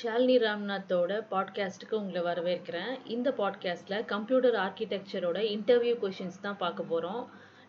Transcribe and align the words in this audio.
ஷாலினி 0.00 0.34
ராம்நாத்தோட 0.42 1.12
பாட்காஸ்ட்டுக்கு 1.30 1.94
உங்களை 2.00 2.20
வரவேற்கிறேன். 2.22 2.92
இந்த 3.04 3.28
பாட்காஸ்ட்டில் 3.38 4.04
கம்ப்யூட்டர் 4.04 4.54
ஆர்கிடெக்சரோட 4.54 5.38
இன்டர்வியூ 5.54 5.94
கொஷின்ஸ் 6.02 6.38
தான் 6.40 6.56
பார்க்க 6.56 6.82
போகிறோம் 6.82 7.22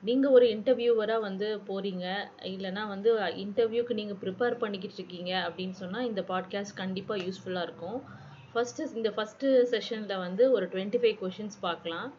நீங்கள் 0.04 0.32
ஒரு 0.32 0.46
இன்டர்வியூவராக 0.56 1.20
வந்து 1.20 1.48
போகிறீங்க 1.70 2.06
இல்லைனா 2.52 2.84
வந்து 2.88 3.12
இன்டர்வியூக்கு 3.44 3.94
நீங்கள் 3.94 4.20
ப்ரிப்பேர் 4.24 4.58
பண்ணிக்கிட்டு 4.58 4.96
இருக்கீங்க 4.96 5.32
அப்படின்னு 5.48 5.78
சொன்னால் 5.82 6.06
இந்த 6.06 6.22
பாட்காஸ்ட் 6.22 6.76
கண்டிப்பாக 6.76 7.24
யூஸ்ஃபுல்லாக 7.24 7.68
இருக்கும். 7.68 8.00
ஃபஸ்ட்டு 8.54 8.88
இந்த 8.96 9.10
ஃபஸ்ட்டு 9.18 9.50
செஷனில் 9.74 10.24
வந்து 10.26 10.52
ஒரு 10.52 10.68
டுவெண்ட்டி 10.68 11.02
ஃபைவ் 11.04 11.18
கொஷின்ஸ் 11.24 11.60
பார்க்கலாம். 11.62 12.10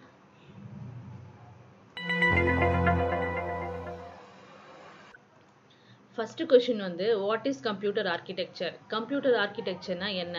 ஃபஸ்ட்டு 6.22 6.44
கொஷின் 6.50 6.82
வந்து 6.82 7.06
what 7.20 7.46
is 7.46 7.62
computer 7.62 8.08
architecture 8.08 8.74
computer 8.88 9.36
ஆர்கிடெக்சர்னா 9.36 10.08
என்ன? 10.14 10.36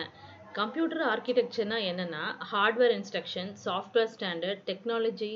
கம்ப்யூட்டர் 0.52 1.02
ஆர்கிடெக்சர்னா 1.04 1.78
என்னென்னா 1.82 2.22
hardware 2.42 2.94
instruction 2.94 3.50
software 3.64 4.08
standard 4.14 4.62
technology 4.66 5.30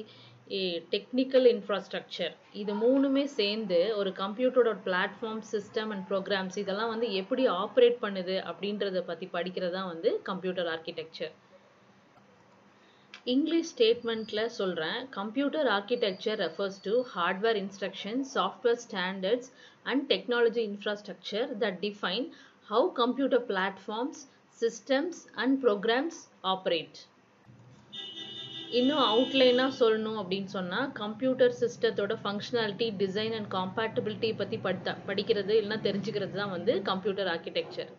technical 0.90 1.46
infrastructure 1.46 2.32
இது 2.52 2.74
மூணுமே 2.74 3.24
சேர்ந்து 3.34 3.80
ஒரு 3.96 4.12
கம்ப்யூட்டரோட 4.12 4.72
பிளாட்ஃபார்ம் 4.86 5.42
சிஸ்டம் 5.50 5.92
அண்ட் 5.92 6.06
ப்ரோக்ராம்ஸ் 6.08 6.58
இதெல்லாம் 6.58 6.88
வந்து 6.88 7.10
எப்படி 7.12 7.48
ஆப்ரேட் 7.56 7.98
பண்ணுது 8.00 8.36
அப்படின்றத 8.50 9.02
பற்றி 9.04 9.28
படிக்கிறது 9.34 9.72
தான் 9.72 9.86
வந்து 9.86 10.12
கம்ப்யூட்டர் 10.22 10.66
ஆர்கிடெக்சர் 10.66 11.34
இங்கிலீஷ் 13.26 13.70
ஸ்டேட்மெண்ட்டில் 13.70 14.52
சொல்கிறேன் 14.54 15.00
computer 15.12 15.68
architecture 15.70 16.38
refers 16.40 16.78
to 16.82 16.94
hardware 17.12 17.58
instruction 17.60 18.20
software 18.32 18.80
standards 18.82 19.50
and 19.86 20.04
technology 20.12 20.62
infrastructure 20.70 21.50
that 21.58 21.78
define 21.82 22.26
how 22.68 22.88
computer 22.96 23.44
platforms 23.48 24.22
systems 24.58 25.20
and 25.36 25.56
programs 25.62 26.20
operate 26.46 26.98
இன்னும் 28.72 29.04
அவுட்லைனாக 29.04 29.72
சொல்லணும் 29.78 30.18
அப்படின்னு 30.18 30.50
சொன்னால் 30.50 30.90
கம்ப்யூட்டர் 30.94 31.54
சிஸ்டத்தோட 31.60 32.14
ஃபங்க்ஷனாலிட்டி 32.22 32.88
டிசைன் 32.98 33.36
அண்ட் 33.38 33.50
காம்பேட்டபிலிட்டி 33.54 34.30
பற்றி 34.36 34.58
படித்த 34.66 34.96
படிக்கிறது 35.08 35.54
இல்லைன்னா 35.54 35.80
தெரிஞ்சுக்கிறது 35.86 36.34
தான் 36.34 36.54
வந்து 36.56 36.74
computer 36.82 37.30
architecture 37.30 37.90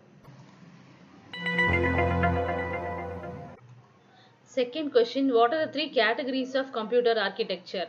Second 4.51 4.89
question 4.91 5.31
What 5.31 5.53
are 5.53 5.63
the 5.67 5.71
three 5.71 5.89
categories 5.91 6.55
of 6.55 6.71
computer 6.73 7.13
architecture? 7.15 7.87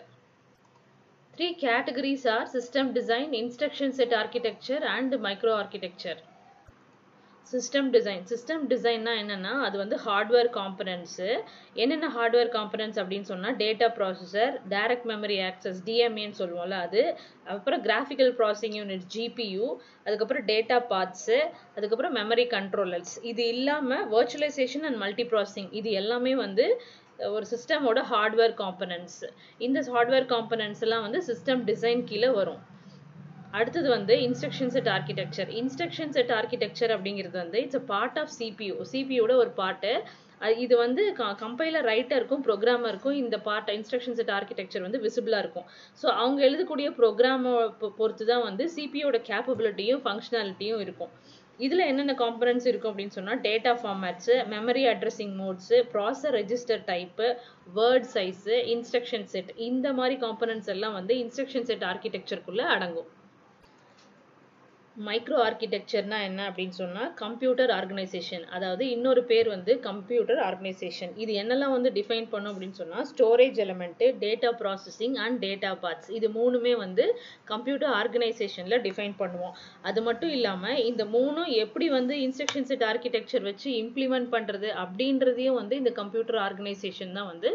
Three 1.35 1.55
categories 1.55 2.27
are 2.27 2.45
system 2.45 2.93
design, 2.93 3.33
instruction 3.33 3.95
set 3.95 4.13
architecture, 4.13 4.85
and 4.85 5.11
microarchitecture. 5.11 6.19
System 7.47 7.89
design 7.95 8.25
system 8.31 8.65
டிசைன்னா 8.71 9.13
என்னென்னா 9.21 9.53
அது 9.67 9.77
வந்து 9.83 9.97
ஹார்ட்வேர் 10.05 10.49
காம்பனன்ட்ஸு 10.57 11.29
என்னென்ன 11.83 12.09
ஹார்ட்வேர் 12.17 12.51
காம்பனன்ட்ஸ் 12.57 13.01
அப்படின்னு 13.03 13.29
சொன்னால் 13.31 13.57
data 13.63 13.87
processor 13.97 14.53
direct 14.75 15.09
memory 15.13 15.39
access 15.49 15.81
டிஎம்ஏன்னு 15.89 16.39
சொல்லுவோம்ல 16.41 16.79
அது. 16.87 17.03
அப்புறம் 17.55 17.83
graphical 17.89 18.33
processing 18.41 18.77
unit 18.81 19.07
GPU 19.17 19.67
அதுக்கப்புறம் 20.07 20.47
டேட்டா 20.53 20.79
பார்ட்ஸு 20.93 21.39
அதுக்கப்புறம் 21.77 22.17
மெமரி 22.21 22.47
கண்ட்ரோலர்ஸ் 22.57 23.15
இது 23.33 23.45
இல்லாமல் 23.57 24.07
வர்ச்சுவலைசேஷன் 24.17 24.87
அண்ட் 24.89 25.01
மல்டி 25.05 25.27
ப்ராசஸிங் 25.33 25.71
இது 25.81 25.91
எல்லாமே 26.03 26.35
வந்து 26.47 26.67
ஒரு 27.37 27.47
சிஸ்டமோட 27.55 28.01
ஹார்ட்வேர் 28.11 28.55
காம்பனன்ட்ஸ் 28.61 29.23
இந்த 29.67 29.81
ஹார்ட்வேர் 29.95 30.29
காம்பனன்ட்ஸ் 30.35 30.85
எல்லாம் 30.87 31.07
வந்து 31.07 31.23
சிஸ்டம் 31.31 31.63
டிசைன் 31.71 32.03
கீழே 32.11 32.31
வரும். 32.39 32.63
அடுத்தது 33.59 33.89
வந்து 33.97 34.15
instruction 34.27 34.73
set 34.75 34.91
architecture 34.97 35.49
instruction 35.61 36.13
set 36.17 36.33
architecture 36.39 36.93
அப்படிங்கிறது 36.97 37.37
வந்து 37.45 37.61
it's 37.65 37.81
a 37.81 37.85
part 37.93 38.19
of 38.23 38.33
CPU 38.39 38.75
சிபியோட 38.93 39.33
ஒரு 39.43 39.53
பார்ட்டு 39.63 39.93
இது 40.65 40.75
வந்து 40.83 41.03
கம்பைலர் 41.41 41.87
ரைட்டருக்கும் 41.93 42.45
ப்ரோக்ராமருக்கும் 42.47 43.17
இந்த 43.23 43.37
பார்ட் 43.49 43.73
இன்ஸ்ட்ரக்ஷன் 43.79 44.17
செட் 44.21 44.33
ஆர்கிடெக்சர் 44.37 44.87
வந்து 44.87 45.01
விசிபிளாக 45.07 45.43
இருக்கும். 45.45 45.67
ஸோ 46.01 46.07
அவங்க 46.21 46.41
எழுதக்கூடிய 46.49 46.89
ப்ரோக்ராமை 47.01 47.53
பொறுத்து 47.99 48.27
தான் 48.31 48.47
வந்து 48.49 48.67
சிபியோட 48.77 49.19
கேப்பபிலிட்டியும் 49.31 50.03
ஃபங்க்ஷனாலிட்டியும் 50.07 50.83
இருக்கும். 50.87 51.13
இதில் 51.67 51.89
என்னென்ன 51.91 52.13
காம்பனன்ஸ் 52.25 52.67
இருக்கும் 52.71 52.91
அப்படின்னு 52.93 53.17
சொன்னால் 53.19 53.43
data 53.49 53.73
formats 53.81 54.35
memory 54.55 54.85
addressing 54.93 55.35
modes 55.43 55.79
processor 55.95 56.37
register 56.41 56.85
type 56.91 57.29
word 57.79 58.11
size 58.17 58.57
instruction 58.75 59.31
set 59.35 59.51
இந்த 59.71 59.89
மாதிரி 60.01 60.17
காம்பனன்ஸ் 60.27 60.71
எல்லாம் 60.77 60.99
வந்து 61.01 61.17
இன்ஸ்ட்ரக்ஷன் 61.25 61.69
செட் 61.71 61.89
ஆர்கிடெக்சருக்குள்ளே 61.93 62.67
அடங்கும். 62.77 63.11
மைக்ரோ 65.07 65.37
ஆர்கிடெக்சர்னா 65.45 66.17
என்ன 66.29 66.41
அப்படின்னு 66.49 66.75
சொன்னால் 66.81 67.11
கம்ப்யூட்டர் 67.21 67.71
ஆர்கனைசேஷன் 67.77 68.45
அதாவது 68.57 68.85
இன்னொரு 68.95 69.23
பேர் 69.31 69.49
வந்து 69.55 69.73
கம்ப்யூட்டர் 69.87 70.41
ஆர்கனைசேஷன் 70.47 71.13
இது 71.23 71.33
என்னெல்லாம் 71.43 71.75
வந்து 71.77 71.91
டிஃபைன் 71.99 72.29
பண்ணும் 72.33 72.53
அப்படின்னு 72.53 72.79
சொன்னால் 72.81 73.07
storage 73.11 73.61
element 73.65 74.09
data 74.25 74.51
processing 74.63 75.17
and 75.25 75.41
data 75.47 75.73
paths 75.85 76.11
இது 76.19 76.29
மூணுமே 76.39 76.75
வந்து 76.85 77.07
கம்ப்யூட்டர் 77.53 77.95
ஆர்கனைசேஷனில் 78.01 78.83
டிஃபைன் 78.87 79.17
பண்ணுவோம். 79.23 79.55
அது 79.91 80.03
மட்டும் 80.09 80.35
இல்லாமல் 80.39 80.83
இந்த 80.91 81.05
மூணும் 81.17 81.53
எப்படி 81.65 81.89
வந்து 81.99 82.17
இன்ஸ்ட்ரக்ஷன் 82.27 82.69
செட் 82.73 82.87
ஆர்கிடெக்சர் 82.91 83.47
வச்சு 83.51 83.71
இம்ப்ளிமெண்ட் 83.83 84.31
பண்ணுறது 84.37 84.71
அப்படின்றதையும் 84.85 85.61
வந்து 85.63 85.77
இந்த 85.83 85.93
கம்ப்யூட்டர் 86.01 86.41
ஆர்கனைசேஷன் 86.47 87.17
தான் 87.21 87.31
வந்து 87.33 87.51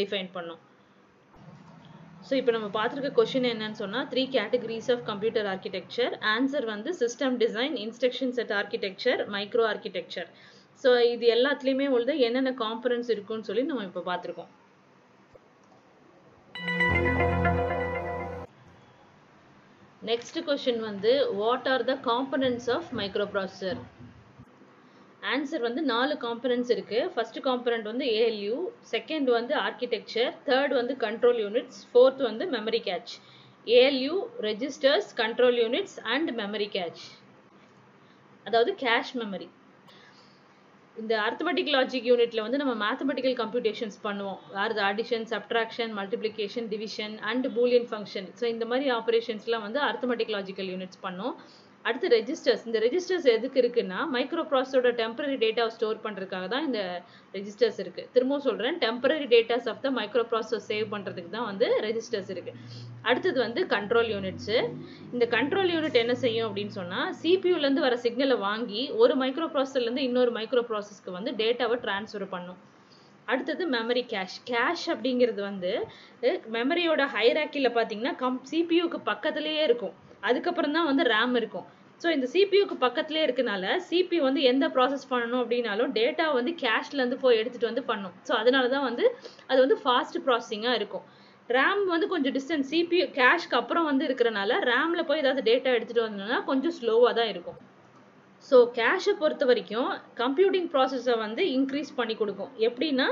டிஃபைன் 0.00 0.30
பண்ணும். 0.38 0.60
ஸோ 2.30 2.36
இப்போ 2.38 2.52
நம்ம 2.52 2.66
பார்த்துருக்க 2.74 3.10
கொஷின் 3.16 3.48
என்னன்னு 3.50 3.78
சொன்னால் 3.80 4.08
three 4.10 4.22
categories 4.34 4.90
of 4.94 5.02
computer 5.08 5.46
architecture 5.46 6.12
answer 6.34 6.66
வந்து 6.66 6.90
system 7.00 7.36
design 7.40 7.74
instruction 7.84 8.34
set 8.36 8.52
architecture 8.58 9.20
microarchitecture 9.70 10.28
so 10.84 10.90
இது 11.06 11.26
எல்லாத்துலேயுமே 11.36 11.86
உள்ளது 11.96 12.14
என்னென்ன 12.26 12.52
காம்பனன்ஸ் 12.62 13.10
இருக்குன்னு 13.14 13.48
சொல்லி 13.48 13.62
நம்ம 13.62 13.86
இப்போ 13.88 14.02
பார்த்துருக்கோம். 14.10 14.50
நெக்ஸ்ட் 20.02 20.38
கொஷின் 20.46 20.80
வந்து 20.80 21.12
what 21.40 21.68
are 21.68 21.84
the 21.84 21.96
components 22.06 22.68
of 22.76 22.88
microprocessor 23.34 23.80
answer 25.22 25.64
வந்து 25.66 25.82
நாலு 25.92 26.14
காம்பனன்ட்ஸ் 26.24 26.72
இருக்குது 26.74 27.10
ஃபர்ஸ்ட் 27.14 27.38
காம்பனண்ட் 27.46 27.88
வந்து 27.90 28.06
ஏஎல்யூ 28.20 28.58
செகண்ட் 28.92 29.28
வந்து 29.38 29.54
ஆர்கிடெக்சர் 29.66 30.32
தேர்ட் 30.48 30.74
வந்து 30.80 30.94
கண்ட்ரோல் 31.04 31.40
யூனிட்ஸ் 31.44 31.80
ஃபோர்த் 31.90 32.22
வந்து 32.28 32.46
memory 32.56 32.80
cache 32.88 33.14
ALU 33.66 34.14
registers 34.48 35.10
control 35.22 35.58
units 35.64 35.98
and 36.14 36.30
memory 36.42 36.68
cache 36.76 37.04
அதாவது 38.46 38.72
கேஷ் 38.84 39.14
மெமரி 39.22 39.48
இந்த 40.96 41.14
அர்த்தமெட்டிக் 41.26 41.70
லாஜிக் 41.74 42.08
யூனிட்ல 42.10 42.40
வந்து 42.46 42.60
நம்ம 42.62 42.72
மேத்தமெட்டிக்கல் 42.84 43.36
கம்ப்யூட்டேஷன்ஸ் 43.40 43.98
பண்ணுவோம். 44.06 44.40
வேறு 44.56 44.82
addition 44.88 45.26
subtraction 45.32 45.92
multiplication 45.98 46.66
division 46.72 47.14
and 47.30 47.46
Boolean 47.56 47.88
function 47.90 48.28
so 48.40 48.44
இந்த 48.54 48.64
மாதிரி 48.70 48.88
ஆப்ரேஷன்ஸ்லாம் 48.98 49.64
வந்து 49.66 49.80
அர்த்தமெட்டிக் 49.90 50.32
லாஜிக்கல் 50.36 50.70
யூனிட்ஸ் 50.72 51.02
பண்ணோம். 51.06 51.34
அடுத்து 51.84 52.08
ரெஜிஸ்டர்ஸ் 52.14 52.64
இந்த 52.68 52.78
ரெஜிஸ்டர்ஸ் 52.84 53.26
எதுக்கு 53.34 53.58
இருக்குன்னா 53.60 53.98
மைக்ரோ 54.14 54.42
ப்ராசஸோட 54.50 54.88
டெம்பரரி 54.98 55.36
டேட்டாவை 55.44 55.70
ஸ்டோர் 55.76 56.02
பண்ணுறதுக்காக 56.04 56.46
தான் 56.52 56.64
இந்த 56.68 56.80
ரெஜிஸ்டர்ஸ் 57.34 57.78
இருக்குது 57.84 58.08
திரும்பவும் 58.14 58.44
சொல்கிறேன் 58.46 58.76
temporary 58.82 59.26
datas 59.34 59.68
of 59.72 59.80
the 59.84 59.90
micro 59.98 60.24
process 60.32 60.66
save 60.72 60.86
பண்ணுறதுக்கு 60.94 61.30
தான் 61.36 61.46
வந்து 61.50 61.68
ரெஜிஸ்டர்ஸ் 61.86 62.30
இருக்குது 62.34 62.58
அடுத்தது 63.10 63.38
வந்து 63.46 63.62
கண்ட்ரோல் 63.74 64.10
யூனிட்ஸு 64.14 64.58
இந்த 65.14 65.26
கண்ட்ரோல் 65.36 65.72
யூனிட் 65.74 65.98
என்ன 66.02 66.16
செய்யும் 66.24 66.46
அப்படின்னு 66.48 66.74
சொன்னால் 66.80 67.08
சிபியூலேருந்து 67.22 67.86
வர 67.86 67.98
சிக்னலை 68.04 68.36
வாங்கி 68.48 68.82
ஒரு 69.02 69.16
மைக்ரோ 69.22 69.48
ப்ராசஸர்லேருந்து 69.56 70.06
இன்னொரு 70.08 70.32
மைக்ரோ 70.38 70.64
ப்ராசஸ்க்கு 70.72 71.16
வந்து 71.18 71.32
டேட்டாவை 71.40 71.78
ட்ரான்ஸ்ஃபர் 71.86 72.26
பண்ணும். 72.34 72.60
அடுத்தது 73.28 73.64
மெமரி 73.76 74.04
கேஷ் 74.12 74.38
கேஷ் 74.52 74.86
அப்படிங்கிறது 74.94 75.40
வந்து 75.50 75.72
மெமரியோட 76.58 77.02
ஹைராக்கியில் 77.16 77.74
பார்த்தீங்கன்னா 77.76 78.14
கம் 78.22 78.40
சிபியூக்கு 78.52 79.00
பக்கத்துலேயே 79.10 79.60
இருக்கும். 79.68 79.96
அதுக்கப்புறம் 80.28 80.74
தான் 80.76 80.88
வந்து 80.90 81.04
ரேம் 81.14 81.34
இருக்கும். 81.40 81.66
ஸோ 82.02 82.08
இந்த 82.16 82.26
சிபியூக்கு 82.34 82.76
பக்கத்துலேயே 82.84 83.24
இருக்கனால 83.26 83.64
சிபியூ 83.88 84.20
வந்து 84.26 84.42
எந்த 84.50 84.66
ப்ராசஸ் 84.76 85.08
பண்ணணும் 85.12 85.40
அப்படின்னாலும் 85.42 85.90
டேட்டா 85.98 86.26
வந்து 86.38 86.52
கேஷ்லேருந்து 86.62 87.18
போய் 87.24 87.38
எடுத்துகிட்டு 87.40 87.70
வந்து 87.70 87.84
பண்ணும். 87.90 88.14
ஸோ 88.28 88.32
அதனால 88.42 88.68
தான் 88.74 88.86
வந்து 88.88 89.04
அது 89.50 89.58
வந்து 89.64 89.78
ஃபாஸ்ட் 89.82 90.18
ப்ராசஸிங்காக 90.26 90.78
இருக்கும். 90.80 91.04
ரேம் 91.56 91.82
வந்து 91.94 92.06
கொஞ்சம் 92.12 92.34
டிஸ்டன்ஸ் 92.36 92.70
சிபியூ 92.72 93.04
கேஷ்க்கு 93.18 93.58
அப்புறம் 93.60 93.88
வந்து 93.90 94.04
இருக்கிறனால 94.08 94.60
ரேமில் 94.72 95.08
போய் 95.08 95.22
ஏதாவது 95.24 95.42
டேட்டா 95.50 95.70
எடுத்துகிட்டு 95.76 96.06
வந்தோம்னா 96.08 96.38
கொஞ்சம் 96.50 96.74
ஸ்லோவாக 96.78 97.12
தான் 97.20 97.30
இருக்கும். 97.34 97.58
ஸோ 98.48 98.56
கேஷை 98.76 99.12
பொறுத்த 99.20 99.44
வரைக்கும் 99.48 99.90
கம்ப்யூட்டிங் 100.20 100.68
ப்ராசஸை 100.74 101.14
வந்து 101.24 101.42
இன்க்ரீஸ் 101.56 101.90
பண்ணி 101.98 102.14
கொடுக்கும். 102.20 102.52
எப்படின்னா 102.66 103.06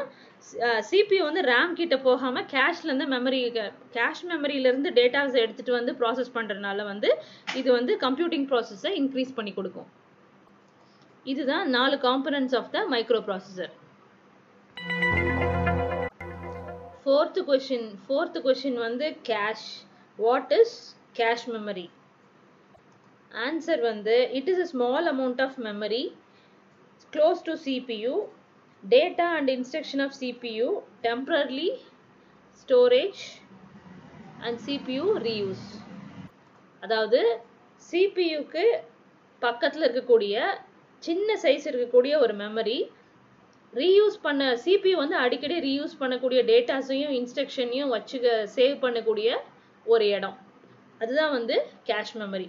சிபியூ 0.89 1.23
வந்து 1.29 1.43
ரேம் 1.51 1.73
கிட்ட 1.81 1.97
போகாமல் 2.07 2.47
கேஷ்லேருந்து 2.55 3.07
மெமரி 3.15 3.41
கேஷ் 3.97 4.23
மெமரியிலேருந்து 4.33 4.91
டேட்டாஸை 4.99 5.39
எடுத்துகிட்டு 5.45 5.77
வந்து 5.79 5.93
ப்ராசஸ் 6.01 6.35
பண்ணுறதுனால 6.37 6.87
வந்து 6.93 7.11
இது 7.61 7.69
வந்து 7.79 7.95
கம்ப்யூட்டிங் 8.07 8.47
ப்ராசஸை 8.53 8.93
இன்க்ரீஸ் 9.03 9.37
பண்ணி 9.39 9.55
கொடுக்கும். 9.59 9.89
இதுதான் 11.33 11.67
நாலு 11.77 11.99
components 12.09 12.57
of 12.61 12.73
the 12.77 12.85
microprocessor 13.29 13.75
fourth 17.03 17.43
question 17.51 17.89
fourth 18.07 18.41
question 18.47 18.81
வந்து 18.87 19.07
cache 19.31 19.69
what 20.19 20.53
is 20.61 20.77
cache 21.19 21.47
memory 21.55 21.87
answer 23.33 23.83
வந்து 23.83 24.17
it 24.39 24.49
is 24.49 24.61
a 24.61 24.69
small 24.73 25.09
amount 25.13 25.43
of 25.47 25.59
memory 25.67 26.03
close 27.13 27.41
to 27.41 27.53
CPU, 27.55 28.15
data 28.85 29.27
and 29.37 29.49
instruction 29.49 30.01
of 30.01 30.11
CPU, 30.13 30.67
temporarily 31.03 31.69
storage 32.55 33.21
and 34.41 34.57
CPU 34.61 35.07
reuse. 35.21 35.67
அதாவது 36.83 37.21
சிபியூக்கு 37.83 38.65
பக்கத்தில் 39.43 39.85
இருக்கக்கூடிய 39.87 40.35
சின்ன 41.03 41.37
size 41.45 41.65
இருக்கக்கூடிய 41.67 42.13
ஒரு 42.25 42.35
memory 42.35 42.77
reuse 43.73 44.19
பண்ண 44.23 44.43
CPU 44.65 44.95
வந்து 44.97 45.17
அடிக்கடி 45.25 45.57
ரீயூஸ் 45.67 45.99
பண்ணக்கூடிய 46.03 46.43
டேட்டாஸையும் 46.51 47.15
இன்ஸ்ட்ரக்ஷனையும் 47.19 47.93
வச்சுக்க 47.97 48.37
சேவ் 48.55 48.77
பண்ணக்கூடிய 48.85 49.31
ஒரு 49.87 50.07
இடம் 50.17 50.37
அதுதான் 51.01 51.35
வந்து 51.37 51.57
கேஷ் 51.91 52.15
மெமரி 52.23 52.49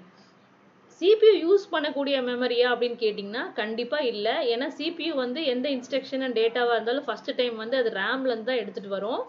சிபியூ 1.00 1.34
யூஸ் 1.46 1.66
பண்ணக்கூடிய 1.74 2.16
மெமரியா 2.30 2.68
அப்படின்னு 2.72 2.98
கேட்டிங்கன்னா 3.04 3.44
கண்டிப்பாக 3.60 4.10
இல்லை. 4.14 4.34
ஏன்னா 4.54 4.68
சிபியூ 4.80 5.12
வந்து 5.24 5.42
எந்த 5.54 5.68
இன்ஸ்ட்ரக்ஷன் 5.76 6.24
அண்ட் 6.26 6.38
டேட்டாவாக 6.40 6.78
இருந்தாலும் 6.78 7.06
ஃபஸ்ட்டு 7.10 7.36
டைம் 7.38 7.56
வந்து 7.64 7.78
அது 7.82 7.92
ரேம்லேருந்து 8.02 8.50
தான் 8.50 8.62
எடுத்துகிட்டு 8.64 8.96
வரும். 8.98 9.22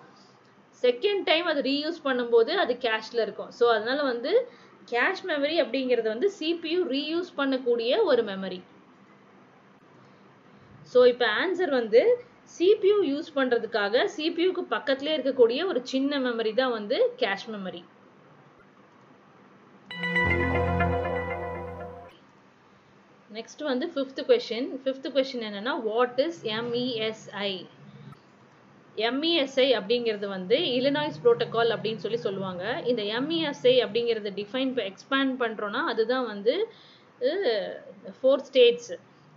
செகண்ட் 0.83 1.23
டைம் 1.29 1.47
அது 1.53 1.61
ரீயூஸ் 1.69 2.01
பண்ணும்போது 2.07 2.53
அது 2.63 2.75
கேஷில் 2.87 3.23
இருக்கும். 3.27 3.53
ஸோ 3.59 3.65
அதனால் 3.75 4.03
வந்து 4.13 4.33
கேஷ் 4.93 5.25
மெமரி 5.31 5.57
அப்படிங்கிறது 5.65 6.09
வந்து 6.15 6.29
சிபியூ 6.39 6.81
ரீயூஸ் 6.95 7.31
பண்ணக்கூடிய 7.39 7.93
ஒரு 8.11 8.23
மெமரி 8.31 8.61
ஸோ 10.93 11.01
இப்போ 11.13 11.27
ஆன்சர் 11.41 11.73
வந்து 11.79 12.01
சிபியூ 12.57 12.97
யூஸ் 13.11 13.29
பண்ணுறதுக்காக 13.37 14.05
சிபியூக்கு 14.17 14.63
பக்கத்துலேயே 14.75 15.17
இருக்கக்கூடிய 15.17 15.61
ஒரு 15.71 15.81
சின்ன 15.93 16.19
மெமரி 16.27 16.53
தான் 16.61 16.73
வந்து 16.79 16.97
கேஷ் 17.21 17.49
மெமரி 17.55 17.83
நெக்ஸ்ட் 23.31 23.63
வந்து 23.63 23.87
ஃபிஃப்த் 23.95 24.23
கொஷின் 24.29 24.69
ஃபிஃப்த் 24.85 25.09
கொஷின் 25.15 25.45
என்னன்னா 25.49 25.75
வாட் 25.83 26.19
இஸ் 26.27 26.41
எம்இஎஸ்ஐ 26.59 27.51
எம்இஎஸ்ஐ 28.97 29.67
அப்படிங்கிறது 29.79 30.27
வந்து 30.29 30.57
இலினாய்ஸ் 30.79 31.21
புரோட்டோகால் 31.25 31.75
அப்படின்னு 31.75 32.03
சொல்லி 32.05 32.17
சொல்லுவாங்க. 32.17 32.65
இந்த 32.87 33.03
எம்இஎஸ்ஐ 33.19 33.75
அப்படிங்கிறத 33.85 34.33
டிஃபைன் 34.41 34.73
எக்ஸ்பேண்ட் 34.91 35.35
பண்ணுறோன்னா 35.43 35.83
அதுதான் 35.93 36.27
வந்து 36.27 36.55
ஃபோர் 38.19 38.45
ஸ்டேட்ஸ் 38.49 38.91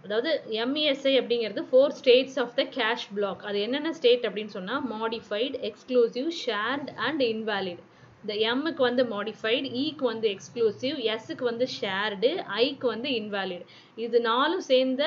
அதாவது 0.03 0.31
எம்இஎஸ்ஐ 0.63 1.13
அப்படிங்கிறது 1.19 1.61
four 1.71 1.95
states 1.99 2.39
of 2.39 2.55
the 2.55 2.63
cache 2.77 3.07
block 3.15 3.43
அது 3.43 3.59
என்னென்ன 3.61 3.93
ஸ்டேட் 3.93 4.25
அப்படின்னு 4.29 4.55
சொன்னால் 4.57 4.85
modified 4.91 5.55
exclusive 5.69 6.29
shared 6.45 6.89
and 6.97 7.21
invalid 7.33 7.83
இந்த 8.23 8.33
எம்முக்கு 8.49 8.81
வந்து 8.87 9.03
மாடிஃபைடு 9.13 9.69
இக்கு 9.79 10.03
e 10.03 10.11
வந்து 10.11 10.27
எக்ஸ்க்ளூசிவ் 10.33 10.97
எஸ்ஸுக்கு 11.13 11.45
வந்து 11.49 11.65
ஷேர்டு 11.77 12.29
ஐக்கு 12.59 12.87
வந்து 12.91 13.09
இன்வாலிட் 13.19 13.65
இது 13.97 14.19
நாலும் 14.27 14.63
சேர்ந்த 14.69 15.03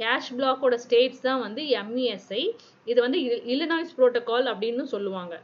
கேஷ் 0.00 0.32
பிளாக்கோட 0.38 0.74
ஸ்டேட்ஸ் 0.84 1.22
தான் 1.26 1.40
வந்து 1.44 1.62
எம்இஎஸ்ஐ 1.80 2.42
இது 2.86 2.98
வந்து 3.04 3.20
இல்லினாய்ஸ் 3.52 3.94
புரோட்டோகால் 3.96 4.50
அப்படின்னு 4.52 4.84
சொல்லுவாங்க. 4.94 5.36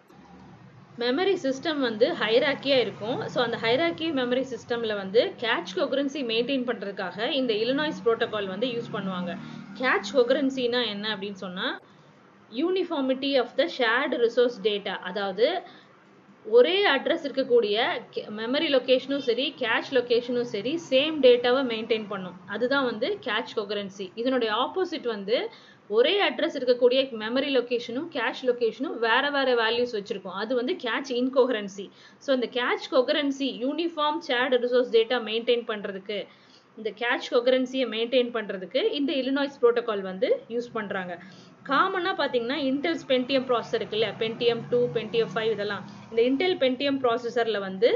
மெமரி 0.99 1.37
சிஸ்டம் 1.44 1.81
வந்து 1.87 2.06
ஹைராக்கியாக 2.20 2.82
இருக்கும். 2.84 3.20
ஸோ 3.32 3.38
அந்த 3.44 3.56
ஹைராக்கி 3.64 4.08
மெமரி 4.19 4.44
சிஸ்டமில் 4.52 4.94
வந்து 5.02 5.22
கேட்ச் 5.43 5.72
கொகரன்சி 5.78 6.20
மெயின்டைன் 6.31 6.67
பண்ணுறதுக்காக 6.69 7.26
இந்த 7.40 7.52
இலினாய்ஸ் 7.62 8.02
ப்ரோட்டோகால் 8.05 8.52
வந்து 8.55 8.69
யூஸ் 8.75 8.94
பண்ணுவாங்க. 8.96 9.32
கேட்ச் 9.81 10.12
கொகரன்சினா 10.17 10.82
என்ன 10.94 11.06
அப்படின்னு 11.14 11.40
சொன்னால் 11.46 11.75
uniformity 12.52 13.32
of 13.43 13.56
the 13.60 13.64
shared 13.78 14.17
resource 14.25 14.58
data 14.67 14.94
அதாவது 15.10 15.46
ஒரே 16.46 16.75
அட்ரஸ் 16.94 17.25
இருக்கக்கூடிய 17.26 17.76
மெமரி 18.38 18.67
லொக்கேஷனும் 18.75 19.23
சரி 19.29 19.44
கேஷ் 19.61 19.93
லொக்கேஷனும் 19.96 20.49
சரி 20.55 20.73
சேம் 20.91 21.14
டேட்டாவை 21.25 21.62
மெயின்டைன் 21.70 22.05
பண்ணும். 22.11 22.37
அதுதான் 22.55 22.88
வந்து 22.91 23.08
கேட்ச் 23.26 23.55
கொகரன்சி 23.58 24.06
இதனுடைய 24.20 24.50
ஆப்போசிட் 24.64 25.06
வந்து 25.14 25.37
ஒரே 25.91 26.12
அட்ரஸ் 26.26 26.56
இருக்கக்கூடிய 26.58 27.00
மெமரி 27.23 27.50
லொக்கேஷனும் 27.56 28.08
கேஷ் 28.17 28.44
லொக்கேஷனும் 28.49 28.94
வேற 29.06 29.25
வேற 29.37 29.49
வேல்யூஸ் 29.62 29.96
வச்சிருக்கும். 29.99 30.37
அது 30.43 30.52
வந்து 30.61 30.75
கேட்ச் 30.85 31.12
இன்கோகரன்சி 31.20 31.87
ஸோ 32.25 32.31
இந்த 32.38 32.49
cache 32.58 32.87
coherency 32.94 33.49
uniform 33.64 34.20
shared 34.29 34.56
resource 34.64 34.94
data 34.96 35.19
maintain 35.31 35.67
பண்ணுறதுக்கு 35.73 36.19
இந்த 36.79 36.91
கேட்ச் 37.02 37.26
கொகரன்சியை 37.35 37.88
மெயின்டைன் 37.96 38.31
பண்ணுறதுக்கு 38.37 38.81
இந்த 39.00 39.11
இலினாய்ஸ் 39.23 39.61
ப்ரோட்டோகால் 39.62 40.08
வந்து 40.11 40.31
யூஸ் 40.55 40.70
பண்ணுறாங்க 40.79 41.12
காமனாக 41.70 42.14
பார்த்தீங்கன்னா 42.20 42.58
இன்டெல்ஸ் 42.70 43.05
பென்டிஎம் 43.11 43.46
ப்ராசஸர் 43.50 43.81
இருக்குல்ல 43.81 44.08
பென்டிஎம் 44.22 44.62
டூ 44.72 44.81
பென்டிஎம் 44.96 45.32
ஃபைவ் 45.34 45.50
இதெல்லாம். 45.55 45.84
இந்த 46.11 46.20
இன்டெல் 46.31 46.56
பென்டிஎம் 46.64 47.00
ப்ராசஸரில் 47.05 47.64
வந்து 47.69 47.90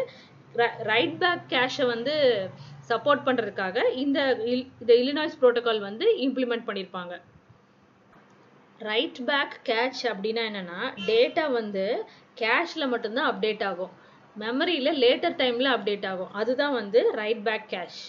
ரைட் 0.90 1.16
பேக் 1.22 1.42
கேஷை 1.54 1.84
வந்து 1.94 2.14
சப்போர்ட் 2.90 3.26
பண்ணுறதுக்காக 3.26 3.78
இந்த 4.02 4.18
இந்த 4.78 4.92
இலினாய்ஸ் 5.02 5.40
ப்ரோட்டோக்கால் 5.40 5.82
வந்து 5.88 6.06
இம்ப்ளிமெண்ட் 6.26 6.66
பண்ணியிருப்பாங்க 6.68 7.14
ரைட் 8.88 9.20
பேக் 9.30 9.54
கேஷ் 9.68 10.02
அப்படின்னா 10.12 10.42
என்னென்னா 10.50 10.80
டேட்டா 11.10 11.44
வந்து 11.58 11.84
கேஷில் 12.40 12.90
மட்டும்தான் 12.92 13.28
அப்டேட் 13.30 13.64
ஆகும். 13.70 13.92
மெமரியில் 14.36 14.98
லேட்டர் 15.04 15.36
டைமில் 15.40 15.70
அப்டேட் 15.74 16.06
ஆகும். 16.10 16.32
அதுதான் 16.40 16.74
வந்து 16.80 17.00
ரைட் 17.20 17.42
பேக் 17.48 17.66
கேஷ் 17.72 18.02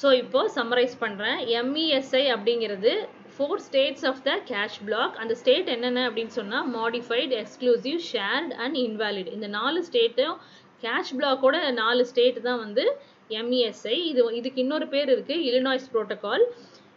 ஸோ 0.00 0.08
இப்போது 0.22 0.52
சம்மரைஸ் 0.56 0.94
பண்ணுறேன் 1.04 1.38
எம்இஎஸ்ஐ 1.60 2.24
அப்படிங்கிறது 2.34 2.92
four 3.40 3.62
states 3.66 4.02
of 4.08 4.18
the 4.24 4.30
cache 4.48 4.74
block 4.86 5.14
அந்த 5.22 5.34
ஸ்டேட் 5.40 5.68
என்னென்ன 5.74 6.00
அப்படின்னு 6.08 6.32
சொன்னால் 6.38 6.66
modified 6.74 7.32
exclusive 7.42 8.00
shared 8.08 8.50
and 8.62 8.76
invalid 8.82 9.30
இந்த 9.36 9.46
நாலு 9.54 9.78
ஸ்டேட்டும் 9.86 10.34
கேஷ் 10.82 11.12
பிளாக்கோட 11.18 11.56
நாலு 11.78 12.02
ஸ்டேட் 12.10 12.40
தான் 12.48 12.60
வந்து 12.64 12.84
எம்இஎஸ்ஐ 13.30 13.96
இது 14.10 14.26
இதுக்கு 14.40 14.60
இன்னொரு 14.64 14.88
பேர் 14.94 15.12
இருக்குது 15.14 15.46
இலினாய்ஸ் 15.48 15.88
ப்ரோட்டோக்கால் 15.94 16.44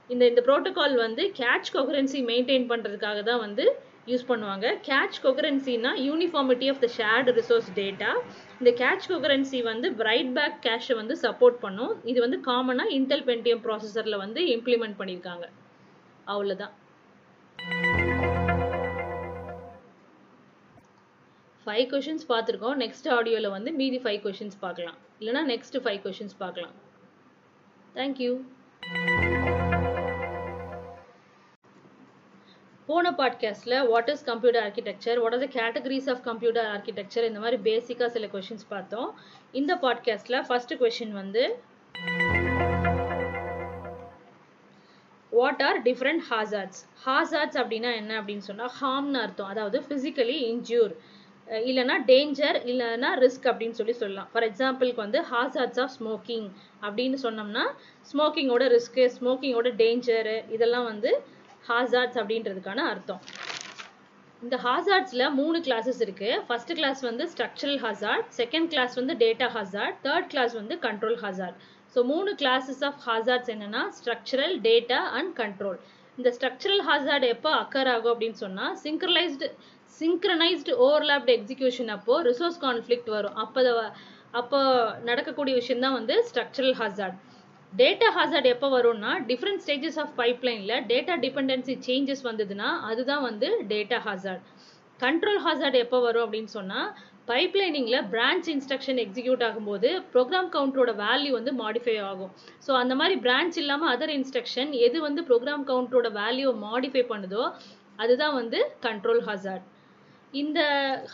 இந்த 0.09 0.23
இந்த 0.31 0.43
ப்ரோட்டோக்கால் 0.47 0.97
வந்து 1.05 1.25
கேட்ச் 1.39 1.73
கொகரன்சி 1.77 2.21
மெயின்டைன் 2.31 2.67
பண்ணுறதுக்காக 2.71 3.23
தான் 3.29 3.41
வந்து 3.45 3.65
யூஸ் 4.11 4.29
பண்ணுவாங்க. 4.31 4.67
Cache 4.89 5.21
கொகரன்சினா 5.25 5.91
uniformity 6.09 6.69
of 6.71 6.83
the 6.85 6.91
shared 6.99 7.37
resource 7.39 7.73
data 7.81 8.11
இந்த 8.59 8.71
கேட்ச் 8.81 9.09
கொகரன்சி 9.11 9.61
வந்து 9.71 9.89
பிரைட் 10.01 10.33
பேக் 10.39 10.61
கேஷை 10.65 10.95
வந்து 11.01 11.17
சப்போர்ட் 11.25 11.59
பண்ணும். 11.65 11.93
இது 12.11 12.19
வந்து 12.27 12.39
காமனாக 12.49 12.97
இன்டெல் 12.99 13.27
பென்டியம் 13.29 13.65
ப்ராசஸரில் 13.67 14.23
வந்து 14.25 14.41
இம்ப்ளிமெண்ட் 14.57 14.99
பண்ணியிருக்காங்க 15.01 15.47
அவ்வளோதான் 16.27 16.73
ஃபைவ் 21.65 21.85
கொஷின்ஸ் 21.91 22.25
பார்த்துருக்கோம். 22.29 22.79
நெக்ஸ்ட் 22.83 23.07
ஆடியோவில் 23.09 23.49
வந்து 23.49 23.71
மீதி 23.71 23.99
ஃபைவ் 23.99 24.21
கொஷின்ஸ் 24.25 24.57
பார்க்கலாம். 24.59 24.97
இல்லைனா 25.19 25.41
நெக்ஸ்ட் 25.51 25.77
ஃபைவ் 25.83 26.01
கொஷின்ஸ் 26.05 26.35
பார்க்கலாம். 26.37 26.73
தேங்க்யூ 27.95 28.31
போன 32.85 33.11
பாட்காஸ்ட்டில் 33.11 33.87
what 33.87 34.09
is 34.09 34.23
computer 34.23 34.63
architecture 34.63 35.19
what 35.19 35.33
are 35.33 35.47
the 35.47 35.47
categories 35.59 36.09
of 36.09 36.23
computer 36.23 36.65
architecture 36.65 37.27
இந்த 37.27 37.39
மாதிரி 37.39 37.57
பேசிக்காக 37.69 38.07
சில 38.07 38.25
கொஷின்ஸ் 38.25 38.65
பார்த்தோம். 38.69 39.15
இந்த 39.51 39.75
பாட்காஸ்ட்டில் 39.75 40.45
ஃபர்ஸ்ட் 40.47 40.73
கொஷின் 40.73 41.11
வந்து 41.11 41.59
what 45.37 45.63
are 45.67 45.79
different 45.87 46.23
hazards 46.31 46.81
hazards 47.05 47.59
அப்படின்னா 47.61 47.91
என்ன 48.01 48.11
அப்படின்னு 48.21 48.45
சொன்னால் 48.49 48.73
ஹார்ம்னு 48.81 49.19
அர்த்தம். 49.25 49.51
அதாவது 49.53 49.79
ஃபிசிக்கலி 49.87 50.37
இன்ஜூர் 50.51 50.93
இல்லைனா 51.69 51.95
டேஞ்சர் 52.11 52.57
இல்லைனா 52.71 53.09
ரிஸ்க் 53.23 53.47
அப்படின்னு 53.51 53.77
சொல்லி 53.79 53.95
சொல்லலாம். 54.01 54.29
ஃபார் 54.33 54.45
எக்ஸாம்பிளுக்கு 54.49 55.03
வந்து 55.05 55.21
ஹாசார்ட்ஸ் 55.31 55.81
ஆஃப் 55.83 55.93
ஸ்மோக்கிங் 55.97 56.47
அப்படின்னு 56.85 57.17
சொன்னோம்னா 57.25 57.65
ஸ்மோக்கிங்கோட 58.11 58.67
ரிஸ்க்கு 58.75 59.05
ஸ்மோக்கிங்கோட 59.17 59.71
டேஞ்சரு 59.81 60.37
இதெல்லாம் 60.57 60.87
வந்து 60.91 61.11
ஹாசார்ட்ஸ் 61.71 62.19
அப்படின்றதுக்கான 62.21 62.85
அர்த்தம். 62.93 63.21
இந்த 64.41 64.55
ஹாசார்ட்ஸில் 64.65 65.25
மூணு 65.41 65.57
கிளாஸஸ் 65.67 66.01
இருக்குது 66.05 66.39
ஃபர்ஸ்ட் 66.47 66.73
கிளாஸ் 66.79 67.01
வந்து 67.09 67.25
ஸ்ட்ரக்சரல் 67.33 67.77
ஹாசார்ட் 67.83 68.25
செகண்ட் 68.39 68.69
கிளாஸ் 68.73 68.95
வந்து 68.99 69.13
டேட்டா 69.21 69.47
ஹாசார்ட் 69.57 69.99
தேர்ட் 70.07 70.27
கிளாஸ் 70.33 70.53
வந்து 70.61 70.75
கண்ட்ரோல் 70.87 71.17
ஹாசார்ட் 71.25 71.59
ஸோ 71.95 72.01
மூணு 72.03 72.31
கிளாஸஸ் 72.35 72.83
ஆஃப் 72.83 73.01
ஹாசார்ட்ஸ் 73.05 73.51
என்னென்னா 73.53 73.83
ஸ்ட்ரக்சரல் 73.97 74.55
டேட்டா 74.61 74.99
அண்ட் 75.17 75.33
கண்ட்ரோல் 75.41 75.79
இந்த 76.17 76.29
ஸ்ட்ரக்சரல் 76.37 76.81
ஹாசார்டு 76.81 77.27
எப்போ 77.27 77.49
அக்கர் 77.55 77.87
ஆகும் 77.87 78.13
அப்படின்னு 78.13 78.39
சொன்னால் 78.39 78.73
சிங்க்ரலைஸ்டு 78.83 79.47
சிங்க்ரனைஸ்டு 80.01 80.73
ஓவர்லாப்டு 80.85 81.33
எக்ஸிக்யூஷன் 81.37 81.89
அப்போ 81.89 82.15
ரிசோர்ஸ் 82.21 82.59
கான்ஃப்ளிக்ட் 82.61 83.09
வரும். 83.09 83.35
அப்போ 83.35 83.61
அப்போ 84.31 84.59
நடக்கக்கூடிய 85.03 85.55
விஷயம் 85.55 85.79
தான் 85.79 85.93
வந்து 85.93 86.15
ஸ்ட்ரக்சரல் 86.29 86.73
ஹாசார்ட் 86.73 87.17
டேட்டா 87.73 88.07
ஹாசார்ட் 88.11 88.45
எப்போ 88.45 88.67
வரும்னா 88.69 89.11
டிஃப்ரெண்ட் 89.27 89.61
ஸ்டேஜஸ் 89.63 89.99
ஆஃப் 89.99 90.13
பைப்லைனில் 90.17 90.83
டேட்டா 90.87 91.13
டிபெண்டன்சி 91.25 91.75
சேஞ்சஸ் 91.87 92.23
வந்ததுன்னா 92.23 92.69
அதுதான் 92.81 93.21
வந்து 93.21 93.49
டேட்டா 93.67 93.99
ஹாசார்ட் 93.99 94.43
கண்ட்ரோல் 94.99 95.39
ஹாசார்ட் 95.39 95.75
எப்போ 95.75 95.99
வரும் 95.99 96.25
அப்படின்னு 96.25 96.51
சொன்னால் 96.53 96.89
பைப்லைனிங்கில் 97.31 98.05
பிரான்ச் 98.13 98.47
இன்ஸ்ட்ரக்ஷன் 98.53 98.99
எக்ஸிக்யூட் 99.03 99.43
ஆகும்போது 99.47 99.89
ப்ரோக்ராம் 100.13 100.49
கவுண்டரோட 100.55 100.91
வேல்யூ 101.03 101.31
வந்து 101.37 101.51
மாடிஃபை 101.61 101.95
ஆகும். 102.09 102.31
ஸோ 102.65 102.71
அந்த 102.81 102.93
மாதிரி 103.01 103.15
பிரான்ச் 103.25 103.57
இல்லாமல் 103.61 103.91
அதர் 103.93 104.13
இன்ஸ்ட்ரக்ஷன் 104.17 104.71
எது 104.87 104.97
வந்து 105.07 105.21
ப்ரோக்ராம் 105.29 105.63
கவுண்டரோட 105.69 106.09
வேல்யூவை 106.21 106.55
மாடிஃபை 106.67 107.03
பண்ணுதோ 107.13 107.43
அதுதான் 108.03 108.35
வந்து 108.41 108.59
கண்ட்ரோல் 108.87 109.23
ஹசார்ட் 109.29 109.67
இந்த 110.41 110.59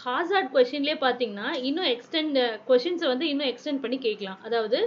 ஹாசார்ட் 0.04 0.51
கொஷின்லேயே 0.54 0.98
பார்த்தீங்கன்னா 1.06 1.48
இன்னும் 1.70 1.89
எக்ஸ்டெண்ட் 1.94 2.38
கொஷின்ஸை 2.70 3.08
வந்து 3.13 3.25
இன்னும் 3.32 3.50
எக்ஸ்டெண்ட் 3.51 3.82
பண்ணி 3.84 3.98
கேட்கலாம். 4.06 4.39
அதாவது 4.48 4.78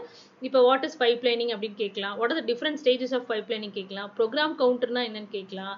இப்போ 0.46 0.60
வாட் 0.68 0.86
இஸ் 0.88 0.98
பைப் 1.02 1.26
லைனிங் 1.28 1.52
அப்படின்னு 1.54 1.78
கேட்கலாம். 1.82 2.14
What 2.20 2.32
are 2.34 2.40
the 2.40 2.44
different 2.50 2.80
stages 2.82 3.14
of 3.18 3.26
pipelining 3.54 3.76
கேட்கலாம் 3.78 4.08
ப்ரோக்ராம் 4.18 4.54
கவுண்டர்னா 4.62 5.02
என்னன்னு 5.08 5.30
கேட்கலாம். 5.36 5.76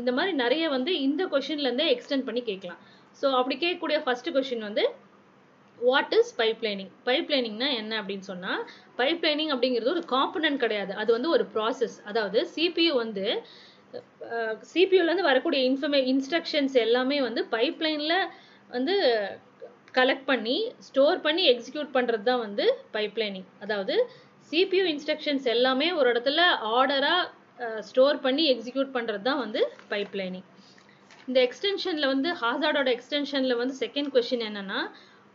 இந்த 0.00 0.10
மாதிரி 0.16 0.32
நிறைய 0.42 0.64
வந்து 0.76 0.92
இந்த 1.06 1.22
கொஷின்லேருந்தே 1.34 1.86
எக்ஸ்டெண்ட் 1.94 2.26
பண்ணி 2.28 2.42
கேட்கலாம். 2.50 2.82
ஸோ 3.22 3.26
அப்படி 3.38 3.56
கேட்கக்கூடிய 3.56 3.98
ஃபர்ஸ்ட் 4.04 4.30
கொஷின் 4.36 4.66
வந்து 4.68 4.84
வாட் 5.78 6.14
இஸ் 6.18 6.32
பைப் 6.40 6.62
லைனிங் 6.64 6.92
என்ன 7.80 7.92
அப்படின்னு 8.00 8.26
சொன்னால் 8.32 8.62
பைப்லைனிங் 8.98 9.52
அப்படிங்கிறது 9.54 9.94
ஒரு 9.96 10.04
காம்பனன்ட் 10.08 10.62
கிடையாது. 10.64 10.92
அது 10.92 11.10
வந்து 11.12 11.28
ஒரு 11.28 11.44
ப்ராசஸ் 11.54 11.96
அதாவது 12.04 12.38
சிபியு 12.54 12.92
வந்து 12.94 13.26
சிபியூலேருந்து 14.72 15.28
வரக்கூடிய 15.28 15.60
இன்ஃபர்மே 15.70 16.00
இன்ஸ்ட்ரக்ஷன்ஸ் 16.12 16.74
எல்லாமே 16.76 17.18
வந்து 17.20 17.42
பைப்லைனில் 17.48 18.18
வந்து 18.70 18.94
கலெக்ட் 19.96 20.26
பண்ணி 20.26 20.56
ஸ்டோர் 20.78 21.20
பண்ணி 21.20 21.42
எக்ஸிக்யூட் 21.46 21.94
பண்ணுறது 21.94 22.22
தான் 22.22 22.42
வந்து 22.46 22.64
பைப்லைனிங் 22.92 23.48
அதாவது 23.60 23.94
சிபியூ 24.52 24.84
இன்ஸ்ட்ரக்ஷன்ஸ் 24.84 25.46
எல்லாமே 25.46 25.92
ஒரு 25.92 26.08
இடத்துல 26.12 26.42
ஆர்டராக 26.78 27.80
ஸ்டோர் 27.80 28.18
பண்ணி 28.20 28.44
எக்ஸிக்யூட் 28.50 28.94
பண்ணுறது 28.94 29.22
தான் 29.22 29.38
வந்து 29.38 29.62
பைப்லைனிங் 29.90 30.46
இந்த 31.28 31.38
எக்ஸ்டென்ஷனில் 31.46 32.10
வந்து 32.12 32.30
ஹாசார்டோட 32.42 32.88
எக்ஸ்டென்ஷனில் 32.96 33.56
வந்து 33.56 33.74
செகண்ட் 33.84 34.10
கொஷின் 34.14 34.44
என்னென்னா 34.48 34.80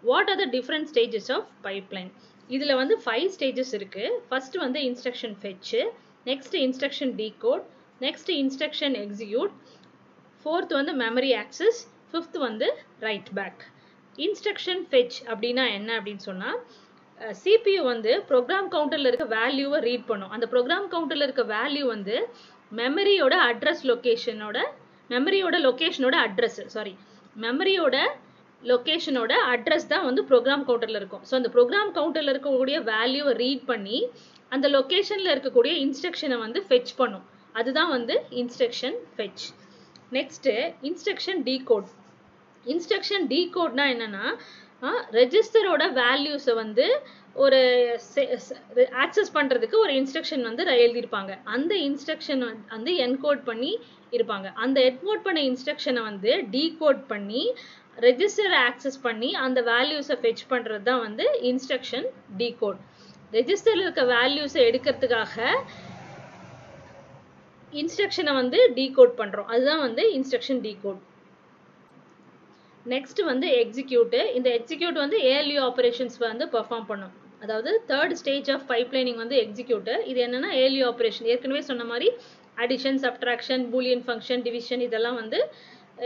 what 0.04 0.30
are 0.32 0.40
the 0.42 0.48
different 0.56 0.90
stages 0.92 1.30
of 1.36 1.50
pipeline 1.68 2.10
இதில் 2.50 2.76
வந்து 2.76 2.96
ஃபைவ் 3.04 3.28
ஸ்டேஜஸ் 3.36 3.74
இருக்குது 3.80 4.16
ஃபஸ்ட்டு 4.30 4.62
வந்து 4.64 4.80
instruction 4.90 5.36
fetch 5.42 5.82
next 6.26 6.58
instruction 6.66 7.14
decode 7.22 7.64
next 8.02 8.32
instruction 8.42 8.96
execute 9.04 9.54
fourth 10.42 10.74
வந்து 10.80 10.94
மெமரி 11.04 11.32
ஆக்சஸ் 11.44 11.80
ஃபிஃப்த் 12.12 12.40
வந்து 12.48 12.68
ரைட் 13.08 13.30
பேக் 13.40 13.62
இன்ஸ்ட்ரக்ஷன் 14.18 14.84
ஃபெச் 14.90 15.18
அப்படின்னா 15.32 15.66
என்ன 15.78 15.90
அப்படின்னு 16.00 16.26
சொன்னால் 16.30 16.60
சிபியு 17.42 17.82
வந்து 17.84 18.12
ப்ரோக்ராம் 18.30 18.68
கவுண்டரில் 18.74 19.10
இருக்க 19.10 19.26
வேல்யூவை 19.38 19.80
ரீட் 19.80 20.08
பண்ணும். 20.08 20.32
அந்த 20.32 20.46
ப்ரோக்ராம் 20.54 20.88
கவுண்டரில் 20.94 21.26
இருக்க 21.28 21.44
வேல்யூ 21.58 21.84
வந்து 21.86 22.16
மெமரியோட 22.72 23.36
அட்ரஸ் 23.50 23.84
லொக்கேஷனோட 23.92 24.58
மெமரியோட 25.10 25.56
லொக்கேஷனோட 25.68 26.16
அட்ரஸ் 26.28 26.62
சாரி 26.76 26.94
மெமரியோட 27.46 27.98
லொக்கேஷனோட 28.62 29.34
அட்ரஸ் 29.54 29.88
தான் 29.94 30.06
வந்து 30.08 30.22
ப்ரோக்ராம் 30.30 30.64
கவுண்டரில் 30.68 31.00
இருக்கும். 31.00 31.24
ஸோ 31.30 31.34
அந்த 31.40 31.50
ப்ரோக்ராம் 31.56 31.90
கவுண்டரில் 31.98 32.32
இருக்கக்கூடிய 32.34 32.78
வேல்யூவை 32.92 33.34
ரீட் 33.42 33.66
பண்ணி 33.72 33.98
அந்த 34.52 34.66
லொக்கேஷனில் 34.76 35.32
இருக்கக்கூடிய 35.34 35.74
இன்ஸ்ட்ரக்ஷனை 35.86 36.38
வந்து 36.46 36.60
ஃபெச் 36.68 36.94
பண்ணும். 37.02 37.26
அதுதான் 37.60 37.92
வந்து 37.96 38.16
instruction 38.42 38.98
fetch 39.16 39.46
next 40.18 40.54
instruction 40.90 41.42
decode 41.50 41.90
instruction 42.66 43.26
டீகோட்னா 43.34 43.86
என்னன்னா 43.94 44.26
ரெஜிஸ்டரோட 45.20 45.84
வேல்யூஸை 46.02 46.54
வந்து 46.64 46.86
ஒரு 47.36 47.60
ஆக்சஸ் 49.04 49.32
பண்ணுறதுக்கு 49.38 49.78
ஒரு 49.84 49.94
இன்ஸ்ட்ரக்ஷன் 50.00 50.44
வந்து 50.48 50.64
எழுதியிருப்பாங்க. 50.86 51.32
அந்த 51.56 51.74
இன்ஸ்ட்ரக்ஷன் 51.88 52.44
வந்து 52.74 52.92
என்கோட் 53.06 53.42
பண்ணி 53.50 53.72
இருப்பாங்க. 54.18 54.48
அந்த 54.64 54.78
என்கோட் 54.90 55.24
பண்ண 55.28 55.40
இன்ஸ்ட்ரக்ஷனை 55.52 56.02
வந்து 56.10 56.34
டீகோட் 56.56 57.02
பண்ணி 57.14 57.44
ரெஜிஸ்டரை 58.08 58.60
ஆக்சஸ் 58.70 59.00
பண்ணி 59.08 59.30
அந்த 59.46 59.62
வேல்யூஸை 59.72 60.18
ஃபெச் 60.22 60.44
பண்ணுறது 60.52 60.86
தான் 60.90 61.02
வந்து 61.08 61.26
இன்ஸ்ட்ரக்ஷன் 61.52 62.08
டீகோட் 62.42 62.80
ரெஜிஸ்டரில் 63.38 63.86
இருக்க 63.86 64.04
வேல்யூஸை 64.18 64.62
எடுக்கிறதுக்காக 64.70 65.48
இன்ஸ்ட்ரக்ஷனை 67.82 68.34
வந்து 68.42 68.60
டீகோட் 68.78 69.14
பண்ணுறோம் 69.22 69.50
அதுதான் 69.54 69.84
வந்து 69.88 70.06
இன்ஸ்ட்ரக்ஷன் 70.18 70.64
டீகோட் 70.68 71.02
நெக்ஸ்ட் 72.86 73.22
வந்து 73.32 73.48
எக்ஸிக்யூட்டு 73.64 74.22
இந்த 74.38 74.50
எக்ஸிக்யூட் 74.60 75.04
வந்து 75.04 75.18
ஏர்லி 75.34 75.58
ஆப்ரேஷன்ஸ் 75.68 76.18
வந்து 76.30 76.46
பெர்ஃபார்ம் 76.56 76.88
பண்ணும். 76.90 77.14
அதாவது 77.44 77.72
தேர்ட் 77.92 78.16
ஸ்டேஜ் 78.22 78.50
ஆஃப் 78.56 78.66
பைப்லைனிங் 78.72 79.20
வந்து 79.24 79.36
எக்ஸிக்யூட்டர் 79.44 80.02
இது 80.12 80.20
என்னன்னா 80.26 80.52
ஏலி 80.66 80.82
ஆப்ரேஷன் 80.90 81.30
ஏற்கனவே 81.34 81.62
சொன்ன 81.70 81.86
மாதிரி 81.92 82.08
addition 82.64 83.00
subtraction 83.06 83.64
Boolean 83.72 84.04
function 84.08 84.44
division 84.48 84.84
இதெல்லாம் 84.88 85.18
வந்து 85.22 85.40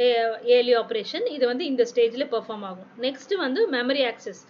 eh, 0.04 0.30
ஏலி 0.56 0.74
ஆப்ரேஷன் 0.80 1.26
இது 1.36 1.46
வந்து 1.52 1.66
இந்த 1.72 1.84
ஸ்டேஜில் 1.92 2.30
பெர்ஃபார்ம் 2.34 2.66
ஆகும். 2.70 2.90
நெக்ஸ்ட் 3.06 3.34
வந்து 3.44 3.62
மெமரி 3.76 4.02
ஆக்சஸ் 4.10 4.42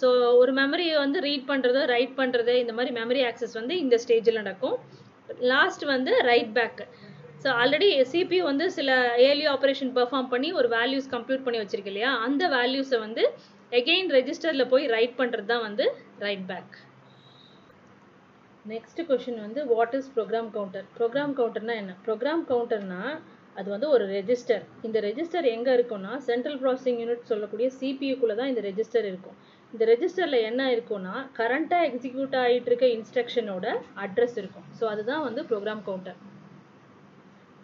ஸோ 0.00 0.08
ஒரு 0.40 0.52
மெமரியை 0.60 0.96
வந்து 1.04 1.18
ரீட் 1.26 1.46
பண்ணுறது 1.50 1.80
ரைட் 1.92 2.14
பண்ணுறது 2.20 2.54
இந்த 2.62 2.72
மாதிரி 2.78 2.92
மெமரி 3.00 3.22
ஆக்சஸ் 3.28 3.54
வந்து 3.60 3.74
இந்த 3.84 3.96
ஸ்டேஜில் 4.04 4.40
நடக்கும். 4.42 4.76
லாஸ்ட் 5.52 5.84
வந்து 5.94 6.12
write 6.30 6.52
back 6.58 6.84
so 7.42 7.48
already 7.62 7.88
CPU 8.12 8.42
வந்து 8.50 8.66
சில 8.76 8.90
ஏஎல்யூ 9.24 9.48
ஆப்ரேஷன் 9.54 9.92
பெர்ஃபார்ம் 9.98 10.30
பண்ணி 10.34 10.50
ஒரு 10.60 10.70
வேல்யூஸ் 10.76 11.08
கம்ப்யூட் 11.14 11.44
பண்ணி 11.46 11.58
வச்சிருக்கு 11.62 11.92
இல்லையா? 11.92 12.12
அந்த 12.26 12.44
வேல்யூஸை 12.56 13.00
வந்து 13.06 13.24
எகெயின் 13.72 14.10
ரெஜிஸ்டரில் 14.16 14.70
போய் 14.72 14.84
ரைட் 14.94 15.16
பண்ணுறது 15.20 15.48
தான் 15.52 15.64
வந்து 15.68 15.84
ரைட் 16.24 16.44
பேக் 16.50 16.74
நெக்ஸ்ட் 18.64 19.00
கொஷின் 19.08 19.40
வந்து 19.46 19.60
what 19.72 19.94
is 19.98 20.10
program 20.14 20.50
counter 20.56 20.86
program 20.98 21.34
கவுண்டர்னா 21.38 21.74
என்ன? 21.82 21.92
ப்ரோக்ராம் 22.06 22.44
கவுண்டர்னா 22.50 23.00
அது 23.56 23.68
வந்து 23.74 23.88
ஒரு 23.94 24.04
ரெஜிஸ்டர் 24.14 24.64
இந்த 24.86 24.98
ரெஜிஸ்டர் 25.08 25.46
எங்கே 25.52 25.72
இருக்கும்னா 25.76 26.12
சென்ட்ரல் 26.28 26.58
ப்ராசஸிங் 26.62 26.98
யூனிட் 27.02 27.30
சொல்லக்கூடிய 27.30 27.68
சிபியூக்குள்ளே 27.78 28.34
தான் 28.40 28.50
இந்த 28.52 28.62
ரெஜிஸ்டர் 28.68 29.06
இருக்கும். 29.10 29.36
இந்த 29.72 29.84
ரெஜிஸ்டரில் 29.92 30.46
என்ன 30.48 30.62
இருக்கும்னா 30.74 31.14
கரண்ட்டாக 31.38 31.86
எக்ஸிக்யூட் 31.90 32.36
ஆகிட்டு 32.42 32.70
இருக்க 32.70 32.86
இன்ஸ்ட்ரக்ஷனோட 32.96 33.66
அட்ரஸ் 34.04 34.36
இருக்கும். 34.42 34.66
ஸோ 34.78 34.84
அதுதான் 34.94 35.24
வந்து 35.28 35.42
program 35.52 35.82
counter 35.88 36.18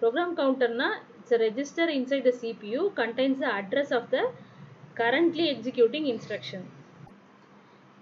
program 0.00 0.34
கவுண்டர்னா 0.40 0.88
it's 1.18 1.36
register 1.46 1.92
inside 1.98 2.26
the 2.30 2.34
CPU 2.42 2.80
contains 3.02 3.42
the 3.44 3.50
address 3.60 3.92
of 3.98 4.08
the 4.14 4.20
currently 4.94 5.48
executing 5.48 6.06
instruction. 6.06 6.62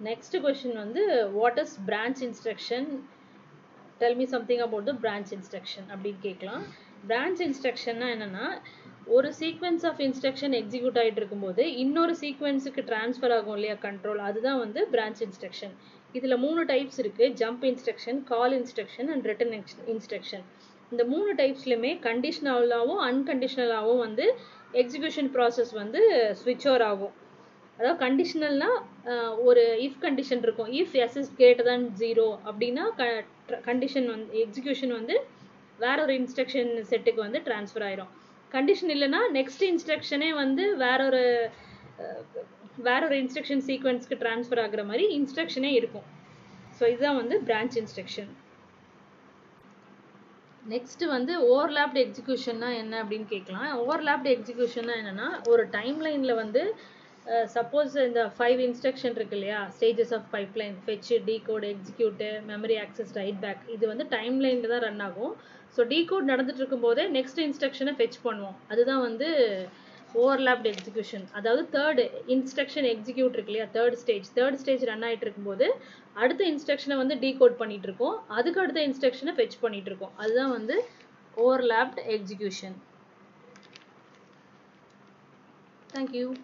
Next 0.00 0.32
question 0.44 0.72
வந்து 0.82 1.02
what 1.38 1.56
is 1.62 1.70
branch 1.88 2.20
instruction? 2.28 2.82
Tell 4.00 4.14
me 4.20 4.26
something 4.34 4.60
about 4.66 4.84
the 4.90 4.94
branch 5.02 5.30
instruction 5.38 5.82
அப்படின்னு 5.92 6.22
கேட்கலாம். 6.28 6.62
Branch 7.10 7.38
instructionனா 7.48 8.06
என்னன்னா 8.14 8.46
ஒரு 9.16 9.28
sequence 9.40 9.84
of 9.90 10.00
instruction 10.06 10.54
execute 10.58 10.98
ஆகிட்டு 11.02 11.20
இருக்கும்போது 11.20 11.62
இன்னொரு 11.84 12.14
சீக்வன்ஸுக்கு 12.22 12.82
transfer 12.90 13.34
ஆகும் 13.36 13.56
இல்லையா 13.58 13.76
கண்ட்ரோல் 13.86 14.20
அதுதான் 14.28 14.60
வந்து 14.64 14.80
பிரான்ச் 14.94 15.22
இன்ஸ்ட்ரக்ஷன் 15.26 15.74
இதில் 16.18 16.40
மூணு 16.44 16.60
டைப்ஸ் 16.72 17.00
இருக்குது 17.02 17.34
jump 17.40 17.64
instruction 17.70 18.18
call 18.32 18.54
instruction 18.58 19.10
and 19.14 19.26
return 19.30 19.54
instruction 19.94 20.44
இந்த 20.92 21.02
மூணு 21.14 21.30
டைப்ஸ்லையுமே 21.40 21.92
கண்டிஷ்னலாகவும் 22.08 23.02
அன்கண்டிஷ்னலாகவும் 23.08 24.02
வந்து 24.06 24.26
எக்ஸிக்யூஷன் 24.82 25.30
ப்ராசஸ் 25.36 25.72
வந்து 25.80 26.00
ஸ்விட்ச் 26.40 26.66
ஓவர் 26.70 26.84
ஆகும். 26.90 27.14
அதாவது 27.78 27.98
கண்டிஷனல்னால் 28.04 28.78
ஒரு 29.48 29.62
இஃப் 29.86 30.00
கண்டிஷன் 30.06 30.42
இருக்கும். 30.46 30.70
If 30.80 30.96
S 31.04 31.16
is 31.20 31.30
greater 31.38 31.68
than 31.70 31.84
zero 32.02 32.26
அப்படின்னா 32.48 32.84
கண்டிஷன் 33.68 34.08
வந்து 34.14 34.40
எக்ஸிக்யூஷன் 34.44 34.92
வந்து 34.98 35.16
வேற 35.84 35.96
ஒரு 36.06 36.14
இன்ஸ்ட்ரக்ஷன் 36.20 36.72
செட்டுக்கு 36.90 37.20
வந்து 37.26 37.40
ட்ரான்ஸ்ஃபர் 37.48 37.84
ஆயிரும். 37.88 38.10
கண்டிஷன் 38.56 38.92
இல்லைன்னா 38.94 39.22
நெக்ஸ்ட் 39.38 39.64
இன்ஸ்ட்ரக்ஷனே 39.70 40.30
வந்து 40.42 40.64
வேற 40.84 40.98
ஒரு 41.10 41.24
வேற 42.88 43.00
ஒரு 43.08 43.16
இன்ஸ்ட்ரக்ஷன் 43.22 43.64
சீக்வன்ஸ்க்கு 43.68 44.16
ட்ரான்ஸ்ஃபர் 44.24 44.62
ஆகுற 44.64 44.82
மாதிரி 44.90 45.06
இன்ஸ்ட்ரக்ஷனே 45.18 45.72
இருக்கும். 45.80 46.06
ஸோ 46.78 46.82
இதுதான் 46.92 47.18
வந்து 47.22 47.36
பிரான்ச் 47.48 47.76
இன்ஸ்ட்ரக்ஷன் 47.80 48.30
நெக்ஸ்ட் 50.62 51.04
வந்து 51.16 51.32
ஓவர்லாப்டு 51.52 52.00
எக்ஸிக்யூஷன்னா 52.04 52.70
என்ன 52.82 52.94
அப்படின்னு 53.02 53.28
கேட்கலாம். 53.34 53.68
ஓவர்லாப்டு 53.82 54.30
எக்ஸிக்யூஷன்னா 54.36 54.94
என்னன்னா 55.00 55.28
ஒரு 55.52 55.62
டைம் 55.76 56.00
லைன்ல 56.06 56.34
வந்து 56.42 56.62
சப்போஸ் 57.54 57.94
இந்த 58.06 58.20
ஃபைவ் 58.36 58.60
இன்ஸ்ட்ரக்ஷன் 58.66 59.16
இருக்கு 59.18 59.36
இல்லையா? 59.38 59.58
Stages 59.76 60.14
of 60.18 60.28
pipeline 60.34 60.76
fetch 60.84 61.10
decode 61.28 61.66
execute 61.72 62.28
memory 62.52 62.76
access 62.84 63.12
write 63.20 63.40
back 63.44 63.62
இது 63.74 63.84
வந்து 63.92 64.06
டைம் 64.16 64.36
லைனில் 64.44 64.72
தான் 64.74 64.84
ரன் 64.86 65.02
ஆகும். 65.08 65.34
ஸோ 65.76 65.82
டீகோட் 65.92 66.30
நடந்துட்டு 66.32 66.62
இருக்கும்போதே 66.62 67.04
நெக்ஸ்ட் 67.18 67.40
இன்ஸ்ட்ரக்ஷனை 67.46 67.94
ஃபெச் 67.98 68.18
பண்ணுவோம். 68.26 68.56
அதுதான் 68.72 69.02
வந்து 69.08 69.28
ஓவர்லாப்டு 70.14 70.72
எக்ஸிக்யூஷன் 70.72 71.24
அதாவது 71.32 71.78
தேர்டு 71.78 72.04
இன்ஸ்ட்ரக்ஷன் 72.26 72.88
எக்ஸிக்யூட் 72.92 73.34
இருக்கு 73.36 73.52
இல்லையா? 73.52 73.66
Third 73.72 73.92
stage 73.92 74.26
third 74.34 74.54
stage 74.54 74.84
run 74.84 75.02
ஆகிட்டு 75.02 75.26
இருக்கும்போது 75.26 75.74
அடுத்த 76.14 76.44
இன்ஸ்ட்ரக்ஷனை 76.44 76.96
வந்து 76.96 77.14
டீகோட் 77.14 77.56
பண்ணிட்டு 77.62 77.86
இருக்கோம். 77.86 78.28
அதுக்கு 78.28 78.60
அடுத்த 78.60 78.80
இன்ஸ்ட்ரக்ஷனை 78.88 79.34
ஃபெச் 79.38 79.60
பண்ணிட்டு 79.60 79.90
இருக்கோம். 79.90 80.12
அதுதான் 80.16 80.50
வந்து 80.50 80.84
ஓவர்லாப்டு 81.36 82.04
எக்ஸிக்யூஷன் 82.06 82.76
தேங்க்யூ 85.94 86.34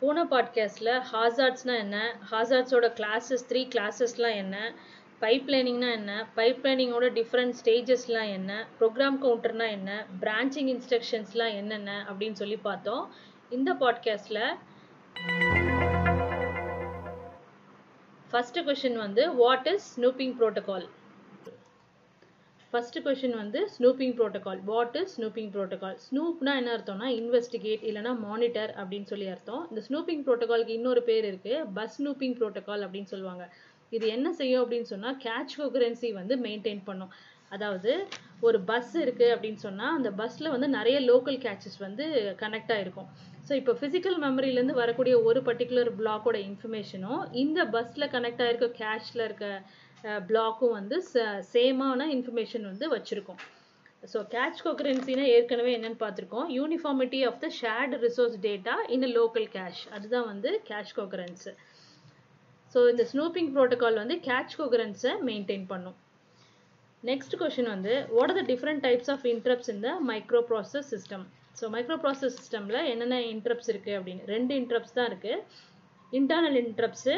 போன 0.00 0.24
பாட்காஸ்டில் 0.24 1.02
ஹாசார்ட்ஸ்னா 1.12 1.76
என்ன? 1.78 2.16
ஹாசார்ட்ஸோட 2.30 2.86
கிளாஸஸ் 3.00 3.44
த்ரீ 3.48 3.62
கிளாஸஸ்லாம் 3.74 4.34
என்ன? 4.34 4.74
பைப் 5.20 5.48
லைனிங்னா 5.52 5.92
என்ன? 5.92 6.26
பைப் 6.36 6.60
லைனிங்கோட 6.62 7.06
டிஃப்ரெண்ட் 7.18 7.52
ஸ்டேஜஸ்லாம் 7.64 8.32
என்ன? 8.32 8.68
ப்ரோக்ராம் 8.80 9.18
கவுண்டர்னா 9.22 9.70
என்ன? 9.70 10.06
பிரான்ச்சிங் 10.20 10.68
இன்ஸ்ட்ரக்ஷன்ஸ்லாம் 10.74 11.54
என்னென்ன? 11.54 12.06
அப்படின்னு 12.10 12.32
சொல்லி 12.32 12.56
பார்த்தோம். 12.56 13.10
இந்த 13.50 13.74
பாட்காஸ்டில் 13.74 14.54
ஃபஸ்ட்டு 18.32 18.62
கொஷின் 18.62 18.94
வந்து 18.94 19.34
what 19.34 19.66
is 19.66 20.00
snooping 20.00 20.34
protocol 20.40 20.88
first 22.72 23.02
question 23.04 23.36
வந்து 23.36 23.68
snooping 23.78 24.14
protocol 24.18 24.60
what 24.64 24.96
is 25.02 25.20
snooping 25.20 25.50
protocol 25.50 25.96
ஸ்னூப்னா 26.10 26.56
என்ன 26.56 26.76
அர்த்தம்னா 26.76 27.06
இன்வெஸ்டிகேட் 27.20 27.82
இல்லைனா 27.90 28.18
மானிட்டர் 28.18 28.74
அப்படின்னு 28.76 29.04
சொல்லி 29.04 29.26
அர்த்தம். 29.26 29.68
இந்த 29.70 29.82
ஸ்னூப்பிங் 29.88 30.26
ப்ரோட்டோகாலுக்கு 30.26 30.68
இன்னொரு 30.68 31.02
பேர் 31.02 31.24
இருக்குது 31.34 31.66
பஸ் 31.74 32.02
ஸ்னூப்பிங் 32.02 32.36
ப்ரோட்டோகால் 32.40 32.84
அப்படின்னு 32.86 33.10
சொல்லுவாங்க. 33.14 33.54
இது 33.96 34.06
என்ன 34.16 34.28
செய்யும் 34.40 34.62
அப்படின்னு 34.62 34.90
சொன்னால் 34.92 35.18
கேட்ச் 35.26 35.56
கோகரன்சி 35.60 36.08
வந்து 36.20 36.36
மெயின்டைன் 36.46 36.82
பண்ணும். 36.88 37.12
அதாவது 37.54 37.92
ஒரு 38.46 38.58
பஸ் 38.70 38.94
இருக்கு 39.02 39.26
அப்படின்னு 39.34 39.60
சொன்னால் 39.66 39.94
அந்த 39.98 40.10
பஸ்ஸில் 40.18 40.52
வந்து 40.54 40.68
நிறைய 40.78 40.96
லோக்கல் 41.10 41.38
கேட்சஸ் 41.44 41.78
வந்து 41.84 42.04
கனெக்ட் 42.42 42.72
ஆகிருக்கும் 42.74 43.08
ஸோ 43.48 43.52
இப்போ 43.60 43.72
ஃபிசிக்கல் 43.78 44.18
மெமரியிலேருந்து 44.24 44.80
வரக்கூடிய 44.80 45.14
ஒரு 45.28 45.40
பர்டிகுலர் 45.46 45.90
பிளாக்கோட 46.00 46.38
இன்ஃபர்மேஷனும் 46.48 47.22
இந்த 47.42 47.60
பஸ்ஸில் 47.74 48.12
கனெக்ட் 48.16 48.42
ஆகிருக்க 48.46 48.68
கேஷில் 48.80 49.24
இருக்க 49.28 49.46
பிளாக்கும் 50.28 50.74
வந்து 50.78 50.96
சேமான 51.54 52.08
இன்ஃபர்மேஷன் 52.16 52.66
வந்து 52.70 52.88
வச்சுருக்கோம். 52.94 53.40
ஸோ 54.12 54.18
கேட்ச் 54.34 54.60
கோகரன்சினா 54.66 55.24
ஏற்கனவே 55.36 55.70
என்னன்னு 55.78 56.02
பார்த்துருக்கோம். 56.02 56.46
Uniformity 56.58 57.20
of 57.28 57.40
the 57.44 57.48
shared 57.60 57.96
resource 58.04 58.36
data 58.46 58.74
in 58.96 59.08
local 59.18 59.48
cache 59.56 59.82
அதுதான் 59.96 60.28
வந்து 60.32 60.52
கேஷ் 60.68 60.94
கோக்ரன்ஸு 60.98 61.52
ஸோ 62.72 62.78
இந்த 62.92 63.04
ஸ்னூப்பிங் 63.12 63.50
ப்ரோட்டோகால் 63.54 63.98
வந்து 64.02 64.16
கேட்ச் 64.28 64.54
கோகரன்ஸை 64.60 65.12
மெயின்டைன் 65.28 65.66
பண்ணும். 65.72 65.96
நெக்ஸ்ட் 67.02 67.36
கொஷின் 67.40 67.70
வந்து 67.74 67.92
what 68.16 68.30
are 68.32 68.38
the 68.40 68.44
different 68.52 68.82
types 68.86 69.10
of 69.14 69.26
interrupts 69.32 69.70
இந்த 69.74 69.88
micro 70.10 70.40
process 70.50 70.88
system 70.94 71.24
so 71.58 71.66
micro 71.74 71.96
process 72.04 72.36
சிஸ்டமில் 72.38 72.80
என்னென்ன 72.92 73.16
இன்ட்ரப்ஸ் 73.34 73.70
இருக்குது 73.72 73.96
அப்படின்னு 73.98 74.24
ரெண்டு 74.34 74.52
இன்ட்ரப்ஸ் 74.60 74.94
தான் 74.98 75.08
இருக்குது 75.10 75.38
இன்டர்னல் 76.12 76.58
இன்ட்ரப்ஸு 76.64 77.14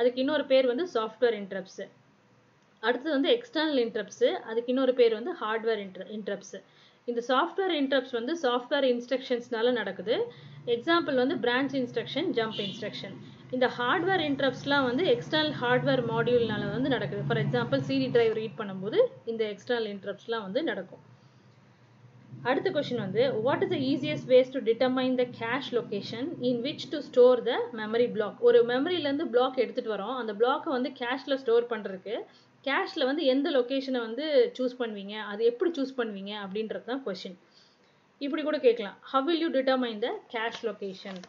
அதுக்கு 0.00 0.20
இன்னொரு 0.24 0.44
பேர் 0.52 0.66
வந்து 0.72 0.84
சாஃப்ட்வேர் 0.96 1.36
இன்ட்ரப்ஸு 1.42 1.84
அடுத்தது 2.82 3.14
வந்து 3.16 3.30
எக்ஸ்டர்னல் 3.36 3.80
இன்ட்ரப்ஸு 3.84 4.28
அதுக்கு 4.50 4.72
இன்னொரு 4.74 4.92
பேர் 5.00 5.14
வந்து 5.18 5.32
ஹார்ட்வேர் 5.40 5.80
இன்ட்ர 5.86 6.04
இன்ட்ரப்ஸு 6.16 6.58
இந்த 7.08 7.20
சாஃப்ட்வேர் 7.30 7.74
இன்ட்ரப்ஸ் 7.80 8.14
வந்து 8.18 8.32
சாஃப்ட்வேர் 8.44 8.86
இன்ஸ்ட்ரக்ஷன்ஸ்னால 8.92 9.70
நடக்குது. 9.80 10.16
எக்ஸாம்பிள் 10.74 11.16
வந்து 11.22 11.36
பிரான்ச் 11.44 11.74
இன்ஸ்ட்ரக்ஷன் 11.80 12.28
ஜம்ப் 12.38 12.60
இன்ஸ்ட்ரக்ஷன் 12.66 13.16
இந்த 13.56 13.66
ஹார்ட்வேர் 13.76 14.22
இன்ட்ரப்ட்ஸ்லாம் 14.28 14.86
வந்து 14.88 15.04
எக்ஸ்டர்னல் 15.12 15.54
ஹார்ட்வேர் 15.60 16.02
மாடியூல்னால 16.10 16.64
வந்து 16.72 16.88
நடக்குது. 16.94 17.22
For 17.28 17.40
example 17.42 17.80
CD 17.88 18.08
drive 18.16 18.34
read 18.40 18.58
பண்ணும்போது 18.58 18.98
இந்த 19.30 19.42
எக்ஸ்டர்னல் 19.52 19.88
இன்ட்ரப்ட்ஸ்லாம் 19.92 20.44
வந்து 20.46 20.62
நடக்கும். 20.70 21.04
அடுத்த 22.48 22.68
கொஷின் 22.74 23.02
வந்து 23.04 23.22
what 23.46 23.62
is 23.64 23.72
the 23.74 23.78
easiest 23.90 24.28
ways 24.32 24.52
to 24.56 24.60
determine 24.68 25.16
the 25.20 25.24
cache 25.38 25.70
location 25.78 26.28
in 26.48 26.60
which 26.66 26.84
to 26.92 26.98
store 27.08 27.40
the 27.48 27.54
memory 27.80 28.06
block 28.16 28.42
ஒரு 28.48 28.58
மெமரியிலேருந்து 28.72 29.26
பிளாக் 29.34 29.58
எடுத்துகிட்டு 29.64 29.94
வரோம். 29.94 30.14
அந்த 30.20 30.34
பிளாக்கை 30.40 30.70
வந்து 30.76 30.92
கேஷில் 31.00 31.40
ஸ்டோர் 31.42 31.66
பண்ணுறதுக்கு 31.72 32.14
கேஷில் 32.68 33.08
வந்து 33.10 33.24
எந்த 33.32 33.48
லொக்கேஷனை 33.56 34.02
வந்து 34.06 34.26
சூஸ் 34.58 34.78
பண்ணுவீங்க? 34.82 35.16
அது 35.32 35.42
எப்படி 35.52 35.72
சூஸ் 35.78 35.98
பண்ணுவீங்க? 36.00 36.34
அப்படின்றது 36.44 36.86
தான் 36.92 37.02
கொஷின் 37.08 37.36
இப்படி 38.20 38.42
கூட 38.50 38.58
கேட்கலாம். 38.68 38.96
How 39.14 39.26
will 39.30 39.42
you 39.46 39.50
determine 39.58 40.00
the 40.06 40.10
cache 40.36 40.62
location 40.68 41.20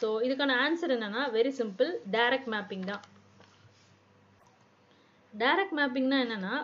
so 0.00 0.08
இதுக்கான 0.26 0.56
ஆன்சர் 0.64 0.94
என்னன்னா 0.96 1.22
வெரி 1.38 1.52
சிம்பிள் 1.60 1.90
டைரக்ட் 2.16 2.50
மேப்பிங் 2.54 2.86
தான். 2.92 3.02
டைரக்ட் 5.32 5.76
மேப்பிங்னா 5.78 6.16
என்னன்னா 6.24 6.54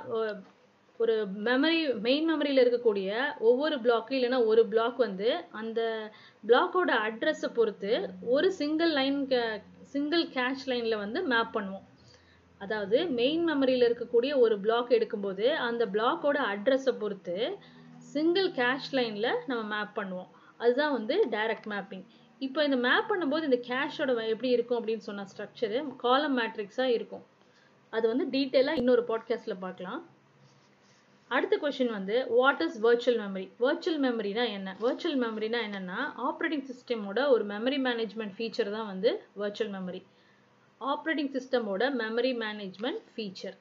ஒரு 1.00 1.14
மெமரி 1.46 1.80
மெயின் 2.06 2.26
மெமரியில் 2.30 2.62
இருக்கக்கூடிய 2.62 3.10
ஒவ்வொரு 3.48 3.76
பிளாக்கு 3.84 4.12
இல்லைன்னா 4.16 4.40
ஒரு 4.52 4.62
பிளாக் 4.72 4.96
வந்து 5.04 5.28
அந்த 5.60 5.80
பிளாக்கோட 6.44 6.92
அட்ரஸை 7.08 7.50
பொறுத்து 7.58 7.92
ஒரு 8.34 8.48
சிங்கிள் 8.60 8.92
லைன் 8.98 9.20
சிங்கிள் 9.92 10.24
கேஷ் 10.36 10.66
லைனில் 10.70 11.02
வந்து 11.04 11.20
மேப் 11.32 11.54
பண்ணுவோம். 11.56 11.84
அதாவது 12.60 12.98
மெயின் 13.18 13.44
மெமரியில் 13.50 13.86
இருக்கக்கூடிய 13.88 14.32
ஒரு 14.44 14.54
பிளாக் 14.64 14.90
எடுக்கும்போது 14.96 15.46
அந்த 15.66 15.82
பிளாக்கோட 15.94 16.38
அட்ரஸை 16.52 16.94
பொறுத்து 17.02 17.36
சிங்கிள் 18.14 18.48
கேஷ் 18.58 18.90
லைனில் 18.98 19.30
நம்ம 19.50 19.62
மேப் 19.74 19.96
பண்ணுவோம். 20.00 20.30
அதுதான் 20.60 20.96
வந்து 20.98 21.16
டைரக்ட் 21.34 21.68
மேப்பிங் 21.74 22.06
இப்போ 22.40 22.64
இந்த 22.64 22.76
மேப் 22.76 23.08
பண்ணும்போது 23.10 23.42
இந்த 23.42 23.58
கேஷோட 23.68 24.10
எப்படி 24.32 24.48
இருக்கும் 24.48 24.78
அப்படின்னு 24.80 25.06
சொன்ன 25.06 25.24
ஸ்ட்ரக்சரு 25.30 25.78
காலம் 25.96 26.36
மேட்ரிக்ஸாக 26.38 26.94
இருக்கும். 26.96 27.24
அது 27.92 28.08
வந்து 28.08 28.24
டீட்டெயிலாக 28.26 28.76
இன்னொரு 28.76 29.04
பாட்காஸ்ட்டில் 29.08 29.60
பார்க்கலாம். 29.60 30.00
அடுத்த 31.30 31.54
கொஷின் 31.62 31.90
வந்து 31.90 32.26
what 32.28 32.60
is 32.60 32.76
virtual 32.84 33.18
memory 33.22 33.46
virtual 33.60 34.00
மெமரினா 34.04 34.44
என்ன? 34.50 34.76
வர்ச்சுவல் 34.80 35.18
மெமரினா 35.24 35.58
என்னென்னா 35.68 35.98
ஆப்ரேட்டிங் 36.28 36.66
சிஸ்டமோட 36.70 37.28
ஒரு 37.28 37.46
மெமரி 37.46 37.78
மேனேஜ்மெண்ட் 37.88 38.36
ஃபீச்சர் 38.38 38.70
தான் 38.70 38.86
வந்து 38.86 39.10
வர்ச்சுவல் 39.38 39.74
மெமரி 39.76 40.02
ஆப்ரேட்டிங் 40.80 41.32
சிஸ்டமோட 41.36 41.84
மெமரி 42.02 42.32
மேனேஜ்மெண்ட் 42.44 43.04
ஃபீச்சர் 43.14 43.56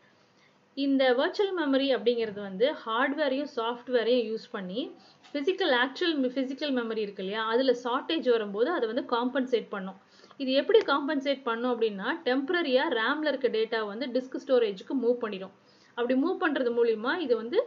இந்த 0.86 1.04
வர்ச்சுவல் 1.20 1.54
மெமரி 1.60 1.88
அப்படிங்கிறது 1.96 2.40
வந்து 2.48 2.68
ஹார்ட்வேரையும் 2.84 3.52
சாஃப்ட்வேரையும் 3.58 4.26
யூஸ் 4.32 4.46
பண்ணி 4.56 4.82
ஃபிசிக்கல் 5.30 5.74
ஆக்சுவல் 5.84 6.32
ஃபிசிக்கல் 6.36 6.74
மெமரி 6.80 7.02
இருக்கு 7.06 7.24
இல்லையா? 7.24 7.42
அதில் 7.54 7.74
ஷார்ட்டேஜ் 7.86 8.28
வரும்போது 8.34 8.70
அதை 8.76 8.86
வந்து 8.92 9.04
காம்பன்சேட் 9.16 9.68
பண்ணும். 9.74 9.98
இது 10.44 10.52
எப்படி 10.62 10.80
காம்பன்சேட் 10.92 11.42
பண்ணும் 11.50 11.72
அப்படின்னா 11.74 12.10
டெம்பரரியாக 12.28 12.96
ரேமில் 13.00 13.30
இருக்க 13.32 13.50
டேட்டா 13.58 13.80
வந்து 13.92 14.08
டிஸ்க் 14.16 14.38
ஸ்டோரேஜுக்கு 14.44 14.96
மூவ் 15.04 15.18
பண்ணிடும். 15.24 15.56
அப்படி 15.98 16.16
மூவ் 16.24 16.38
பண்ணுறது 16.44 16.72
மூலிமா 16.78 17.14
இது 17.26 17.34
வந்து 17.42 17.60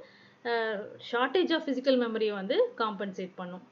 ஷார்ட்டேஜ் 1.10 1.52
ஆஃப் 1.56 1.66
ஃபிசிக்கல் 1.66 2.00
மெமரியை 2.04 2.34
வந்து 2.40 2.58
காம்பன்சேட் 2.82 3.34
பண்ணும். 3.40 3.64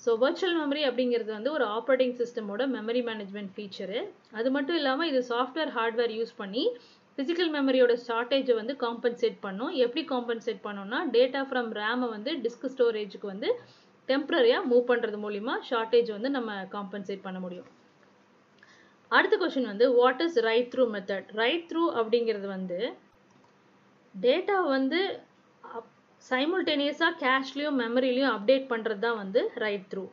ஸோ 0.00 0.10
வர்ச்சுவல் 0.22 0.56
மெமரி 0.60 0.82
அப்படிங்கிறது 0.88 1.30
வந்து 1.36 1.50
ஒரு 1.56 1.64
ஆப்ரேட்டிங் 1.76 2.14
சிஸ்டமோட 2.20 2.62
மெமரி 2.76 3.00
மேனேஜ்மெண்ட் 3.08 3.52
ஃபீச்சரு 3.54 4.00
அது 4.38 4.48
மட்டும் 4.56 4.78
இல்லாமல் 4.80 5.08
இது 5.10 5.20
சாஃப்ட்வேர் 5.32 5.72
ஹார்ட்வேர் 5.76 6.14
யூஸ் 6.18 6.32
பண்ணி 6.42 6.62
ஃபிசிக்கல் 7.18 7.48
மெமரியோட 7.54 7.92
ஷார்ட்டேஜை 8.08 8.54
வந்து 8.58 8.74
காம்பன்சேட் 8.82 9.38
பண்ணும். 9.46 9.70
எப்படி 9.84 10.02
காம்பன்சேட் 10.10 10.60
பண்ணோம்னா 10.66 10.98
டேட்டா 11.14 11.40
ஃப்ரம் 11.48 11.70
ரேமை 11.78 12.08
வந்து 12.12 12.32
டிஸ்க் 12.44 12.66
ஸ்டோரேஜுக்கு 12.74 13.26
வந்து 13.32 13.48
டெம்பரரியாக 14.08 14.68
மூவ் 14.70 14.84
பண்ணுறது 14.90 15.18
மூலிமா 15.24 15.54
ஷார்ட்டேஜ் 15.70 16.10
வந்து 16.16 16.30
நம்ம 16.36 16.52
காம்பன்சேட் 16.74 17.24
பண்ண 17.24 17.38
முடியும். 17.44 17.66
அடுத்த 19.12 19.34
கொஷின் 19.42 19.68
வந்து 19.72 19.88
what 19.98 20.22
is 20.26 20.38
write 20.48 20.70
through 20.74 20.84
method 20.94 21.32
write 21.40 21.66
through 21.72 21.82
அப்படிங்கிறது 22.00 22.48
வந்து 22.56 22.78
டேட்டா 24.14 24.58
வந்து 24.76 25.00
சைமுல்டேனியஸாக 26.24 27.18
கேஷ்லேயும் 27.24 27.78
மெமரிலையும் 27.84 28.32
அப்டேட் 28.36 28.70
பண்ணுறது 28.72 29.04
தான் 29.08 29.20
வந்து 29.24 29.42
ரைட் 29.64 29.88
த்ரூ 29.92 30.04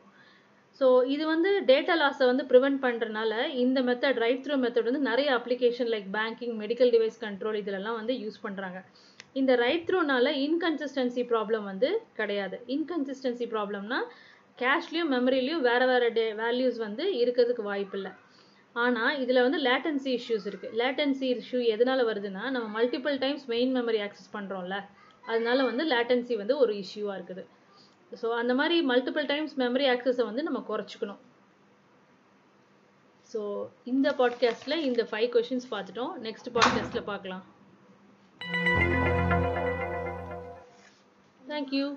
ஸோ 0.78 0.86
இது 1.14 1.24
வந்து 1.32 1.50
டேட்டா 1.70 1.94
லாஸை 2.00 2.26
வந்து 2.30 2.44
ப்ரிவெண்ட் 2.50 2.80
பண்ணுறனால 2.84 3.32
இந்த 3.64 3.78
மெத்தட் 3.88 4.18
ரைட் 4.24 4.42
த்ரூ 4.44 4.56
மெத்தட் 4.64 4.88
வந்து 4.90 5.02
நிறைய 5.10 5.28
application 5.38 5.90
like 5.94 6.08
banking 6.16 6.56
medical 6.62 6.92
device 6.94 7.16
control 7.24 7.58
இதிலெல்லாம் 7.62 7.98
வந்து 8.00 8.14
யூஸ் 8.24 8.38
பண்ணுறாங்க 8.44 8.80
இந்த 9.40 9.52
ரைட் 9.62 9.86
த்ரூனால 9.88 10.28
இன்கன்சிஸ்டன்சி 10.46 11.22
ப்ராப்ளம் 11.32 11.64
வந்து 11.70 11.88
கிடையாது. 12.20 12.58
இன்கன்சிஸ்டன்சி 12.74 13.46
ப்ராப்ளம்னா 13.54 13.98
கேஷ்லேயும் 14.58 15.10
மெமரிலையும் 15.14 15.64
வேறு 15.68 15.86
வேறு 15.90 16.06
டே 16.18 16.26
வேல்யூஸ் 16.42 16.78
வந்து 16.84 17.04
இருக்கிறதுக்கு 17.22 17.64
வாய்ப்பு 17.70 17.96
இல்லை 17.98 18.12
ஆனால் 18.76 19.18
இதில் 19.22 19.44
வந்து 19.46 19.58
லேட்டன்சி 19.66 20.10
இஷ்யூஸ் 20.18 20.46
இருக்குது 20.50 20.76
லேட்டன்சி 20.80 21.26
இஷ்யூ 21.34 21.60
எதனால் 21.74 22.08
வருதுன்னா 22.10 22.44
நம்ம 22.54 22.66
multiple 22.78 23.16
times 23.24 23.44
main 23.52 23.72
memory 23.78 24.00
access 24.06 24.34
பண்ணுறோம்ல 24.36 24.78
அதனால 25.30 25.58
வந்து 25.70 25.84
லேட்டன்சி 25.92 26.34
வந்து 26.42 26.56
ஒரு 26.62 26.72
இஷ்யூவாக 26.82 27.16
இருக்குது. 27.18 27.44
ஸோ 28.12 28.26
அந்த 28.30 28.54
மாதிரி 28.54 28.76
மல்டிபிள் 28.86 29.26
டைம்ஸ் 29.26 29.58
மெமரி 29.58 29.86
ஆக்சஸை 29.92 30.24
வந்து 30.24 30.42
நம்ம 30.42 30.64
குறைச்சிக்கணும். 30.68 31.20
ஸோ 33.32 33.68
இந்த 33.84 34.10
பாட்காஸ்ட்டில் 34.10 34.84
இந்த 34.88 35.02
ஃபைவ் 35.02 35.28
கொஷின்ஸ் 35.34 35.68
பார்த்துட்டோம். 35.70 36.12
நெக்ஸ்ட் 36.26 36.52
பாட்காஸ்ட்டில் 36.54 37.08
பார்க்கலாம். 37.12 37.44
தேங்க்யூ 41.48 41.96